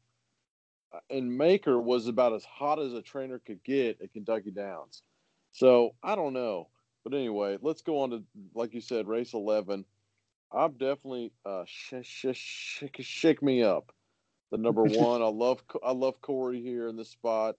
[1.10, 5.02] And Maker was about as hot as a trainer could get at Kentucky Downs.
[5.52, 6.70] So I don't know.
[7.04, 8.24] But anyway, let's go on to,
[8.56, 9.86] like you said, race 11.
[10.52, 13.92] I'm definitely uh, sh- sh- sh- shake me up.
[14.52, 17.56] The number one, I love I love Corey here in this spot.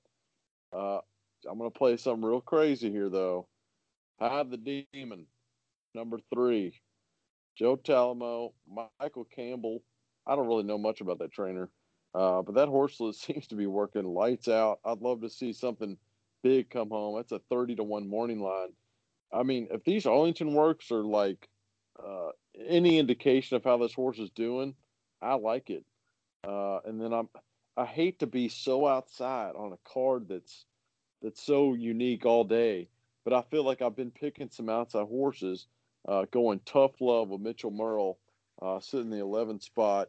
[0.73, 1.01] Uh,
[1.49, 3.49] I'm gonna play something real crazy here though.
[4.21, 5.27] I have the demon,
[5.95, 6.81] number three,
[7.57, 8.53] Joe Talamo,
[9.01, 9.83] Michael Campbell.
[10.27, 11.69] I don't really know much about that trainer,
[12.15, 14.81] uh, but that horse seems to be working lights out.
[14.85, 15.97] I'd love to see something
[16.43, 17.17] big come home.
[17.17, 18.69] That's a 30 to 1 morning line.
[19.33, 21.49] I mean, if these Arlington works are like
[21.99, 22.31] uh,
[22.67, 24.75] any indication of how this horse is doing,
[25.21, 25.85] I like it.
[26.47, 27.29] Uh, and then I'm
[27.77, 30.65] I hate to be so outside on a card that's
[31.23, 32.89] that's so unique all day,
[33.25, 35.67] but I feel like I've been picking some outside horses,
[36.07, 38.19] uh, going tough love with Mitchell Merle,
[38.63, 40.09] uh, sitting the 11th spot.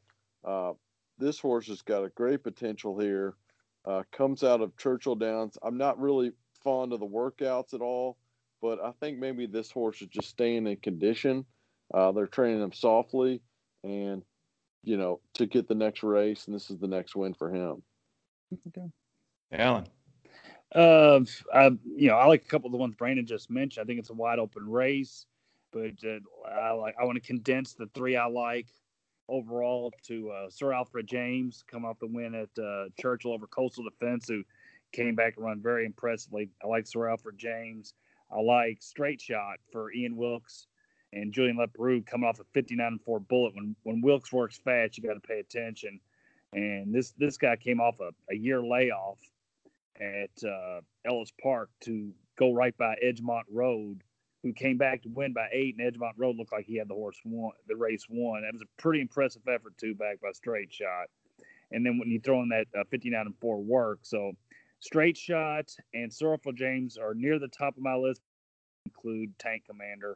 [1.17, 3.35] This horse has got a great potential here.
[3.85, 5.57] Uh, comes out of Churchill Downs.
[5.63, 6.31] I'm not really
[6.63, 8.17] fond of the workouts at all,
[8.61, 11.45] but I think maybe this horse is just staying in condition.
[11.93, 13.41] Uh, they're training him softly,
[13.83, 14.23] and
[14.83, 17.83] you know, to get the next race, and this is the next win for him.
[18.67, 18.87] Okay.
[19.51, 19.87] Alan.
[20.73, 21.21] Uh,
[21.53, 21.65] I,
[21.95, 23.83] you know, I like a couple of the ones Brandon just mentioned.
[23.83, 25.27] I think it's a wide open race,
[25.71, 26.19] but uh,
[26.49, 26.95] I like.
[26.99, 28.67] I want to condense the three I like
[29.29, 33.83] overall to uh, Sir Alfred James, come off the win at uh, Churchill over Coastal
[33.83, 34.43] Defense, who
[34.91, 36.49] came back and run very impressively.
[36.63, 37.93] I like Sir Alfred James.
[38.31, 40.67] I like Straight Shot for Ian Wilkes
[41.13, 43.55] and Julien Leparoux coming off a 59 and 4 bullet.
[43.55, 45.99] When when Wilkes works fast, you got to pay attention.
[46.53, 49.19] And this this guy came off a, a year layoff
[49.99, 54.03] at uh, Ellis Park to go right by Edgemont Road,
[54.45, 56.93] who came back to win by eight, and Edgemont Road looked like he had the
[56.93, 58.43] horse won, the race won.
[58.43, 61.07] That was a pretty impressive effort too, back by Straight Shot.
[61.71, 64.33] And then when you throw in that uh, 59 and four work, so
[64.81, 68.21] Straight Shot and Sir Alfred James are near the top of my list.
[68.85, 70.15] Include Tank Commander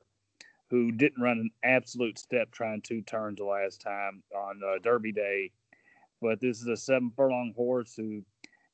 [0.69, 5.11] who didn't run an absolute step trying two turns the last time on uh, Derby
[5.11, 5.51] Day.
[6.21, 8.21] But this is a seven furlong horse who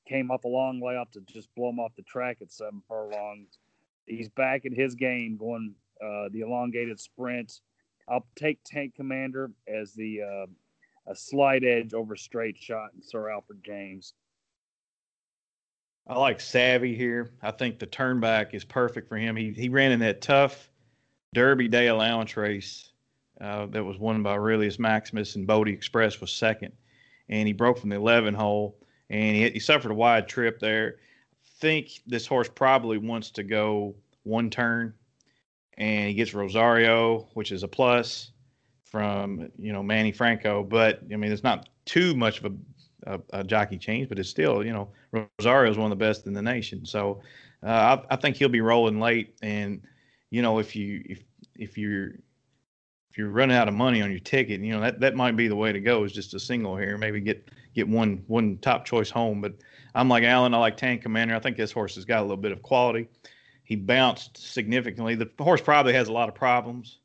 [0.05, 3.57] came off a long layoff to just blow him off the track at seven furlongs.
[4.05, 5.73] He's back in his game, going
[6.03, 7.61] uh, the elongated sprint.
[8.07, 13.29] I'll take Tank Commander as the uh, a slight edge over Straight Shot and Sir
[13.29, 14.13] Alfred James.
[16.07, 17.31] I like Savvy here.
[17.41, 19.35] I think the turnback is perfect for him.
[19.35, 20.69] He he ran in that tough
[21.33, 22.91] Derby Day allowance race
[23.41, 26.73] uh, that was won by Aurelius Maximus and Bodexpress was second,
[27.29, 28.77] and he broke from the 11 hole
[29.09, 30.97] and he, he suffered a wide trip there.
[31.59, 34.93] Think this horse probably wants to go one turn,
[35.77, 38.31] and he gets Rosario, which is a plus
[38.83, 40.63] from you know Manny Franco.
[40.63, 44.29] But I mean, it's not too much of a, a, a jockey change, but it's
[44.29, 44.89] still you know
[45.39, 46.85] Rosario is one of the best in the nation.
[46.85, 47.21] So
[47.63, 49.81] uh, I, I think he'll be rolling late and
[50.35, 51.23] you know, if you if
[51.55, 52.07] if you're
[53.09, 55.47] if you're running out of money on your ticket, you know that that might be
[55.47, 56.03] the way to go.
[56.03, 59.41] Is just a single here, maybe get get one one top choice home.
[59.41, 59.53] But
[59.93, 60.53] I'm like Alan.
[60.53, 61.35] I like Tank Commander.
[61.35, 63.07] I think this horse has got a little bit of quality.
[63.63, 65.15] He bounced significantly.
[65.15, 66.99] The horse probably has a lot of problems,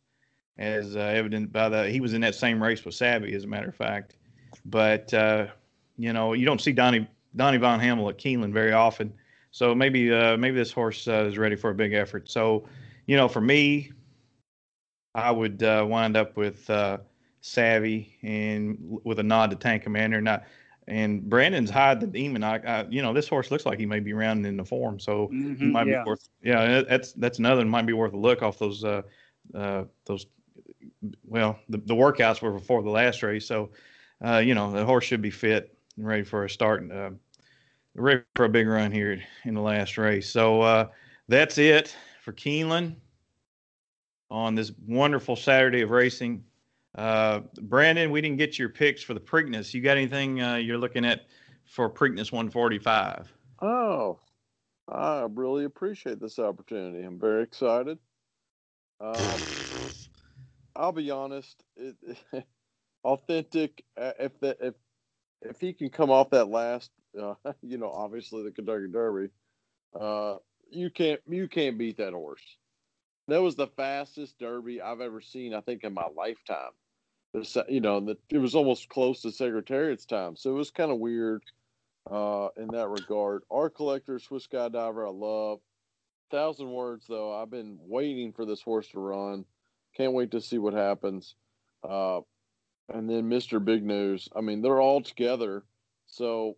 [0.59, 3.49] as uh, evident by the he was in that same race with Savvy, as a
[3.49, 4.17] matter of fact.
[4.65, 5.49] But uh,
[5.97, 9.13] you know, you don't see Donnie Donnie Von Hemel at Keeneland very often.
[9.53, 12.31] So maybe uh, maybe this horse uh, is ready for a big effort.
[12.31, 12.67] So
[13.07, 13.91] you know, for me,
[15.15, 16.99] I would uh, wind up with uh,
[17.41, 20.21] Savvy and with a nod to Tank Commander.
[20.21, 20.45] Not,
[20.91, 22.43] and Brandon's hide the demon.
[22.43, 24.99] I, I, you know, this horse looks like he may be rounding in the form,
[24.99, 26.03] so Mhm, he might yeah.
[26.03, 26.29] be worth.
[26.43, 29.03] Yeah, that's that's another might be worth a look off those uh,
[29.55, 30.27] uh, those.
[31.25, 33.71] Well, the, the workouts were before the last race, so
[34.25, 36.91] uh, you know the horse should be fit and ready for a start.
[36.91, 37.11] Uh,
[37.95, 40.29] ready for a big run here in the last race.
[40.29, 40.89] So uh,
[41.29, 42.97] that's it for Keeneland
[44.31, 46.45] on this wonderful Saturday of racing.
[46.95, 49.73] Uh, Brandon, we didn't get your picks for the Preakness.
[49.73, 51.27] You got anything uh, you're looking at
[51.65, 53.33] for Preakness 145?
[53.63, 54.19] Oh,
[54.89, 57.05] I really appreciate this opportunity.
[57.05, 57.99] I'm very excited.
[59.01, 59.47] Um,
[60.75, 61.63] I'll be honest.
[61.77, 61.97] It,
[63.05, 63.85] authentic.
[63.97, 64.75] uh, If that if
[65.43, 66.91] if he can come off that last,
[67.21, 69.29] uh, you know, obviously the Kentucky Derby,
[69.99, 70.37] uh,
[70.71, 72.43] you can't you can't beat that horse.
[73.31, 75.55] That was the fastest Derby I've ever seen.
[75.55, 76.73] I think in my lifetime.
[77.69, 81.45] You know, it was almost close to Secretariat's time, so it was kind of weird
[82.11, 83.45] uh, in that regard.
[83.51, 85.61] Art Collector, Swiss Skydiver, I love.
[86.31, 89.47] Thousand words though, I've been waiting for this horse to run.
[89.97, 91.37] Can't wait to see what happens.
[91.89, 92.21] Uh,
[92.93, 93.65] and then Mr.
[93.65, 94.29] Big News.
[94.37, 95.65] I mean, they're all together.
[96.07, 96.57] So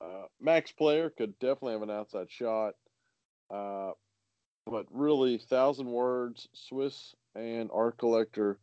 [0.00, 2.74] Uh, Max Player could definitely have an outside shot.
[3.50, 3.92] Uh,
[4.66, 8.58] but really, thousand words, Swiss and art collector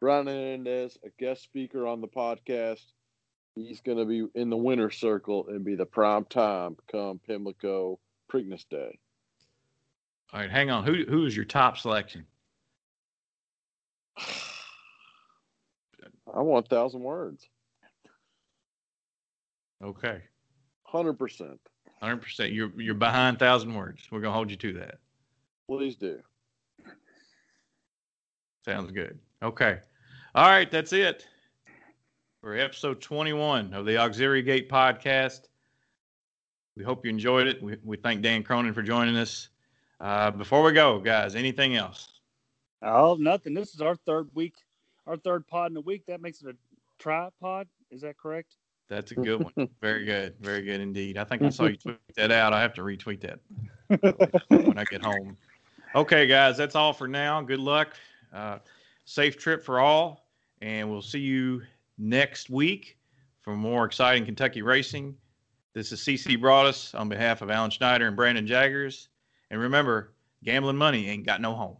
[0.00, 2.84] Ron Hernandez, a guest speaker on the podcast.
[3.54, 7.98] He's going to be in the winner's circle and be the prime time come Pimlico
[8.32, 8.98] Preakness Day.
[10.32, 10.84] All right, hang on.
[10.84, 12.24] Who who is your top selection?
[16.34, 17.46] I want thousand words.
[19.84, 20.22] Okay,
[20.84, 21.60] Hundred percent.
[22.00, 22.52] hundred percent.
[22.52, 24.02] You're you're behind thousand words.
[24.10, 24.98] We're gonna hold you to that.
[25.68, 26.20] Please do.
[28.64, 29.18] Sounds good.
[29.42, 29.78] Okay.
[30.34, 31.26] All right, that's it
[32.40, 35.42] for episode 21 of the Auxiliary Gate podcast.
[36.76, 37.62] We hope you enjoyed it.
[37.62, 39.48] We, we thank Dan Cronin for joining us.
[40.00, 42.20] Uh, before we go, guys, anything else?
[42.82, 43.54] Oh, nothing.
[43.54, 44.54] This is our third week,
[45.06, 46.04] our third pod in a week.
[46.06, 46.56] That makes it a
[46.98, 47.68] tripod.
[47.90, 48.56] Is that correct?
[48.88, 49.68] That's a good one.
[49.80, 50.34] Very good.
[50.40, 51.18] Very good indeed.
[51.18, 52.52] I think I saw you tweet that out.
[52.52, 53.38] I have to retweet that
[54.48, 55.36] when I get home.
[55.94, 57.42] Okay, guys, that's all for now.
[57.42, 57.94] Good luck.
[58.32, 58.60] Uh,
[59.04, 60.26] safe trip for all.
[60.62, 61.62] And we'll see you
[61.98, 62.96] next week
[63.42, 65.14] for more exciting Kentucky racing.
[65.74, 69.10] This is CC Broadus on behalf of Alan Schneider and Brandon Jaggers.
[69.50, 71.76] And remember, gambling money ain't got no home.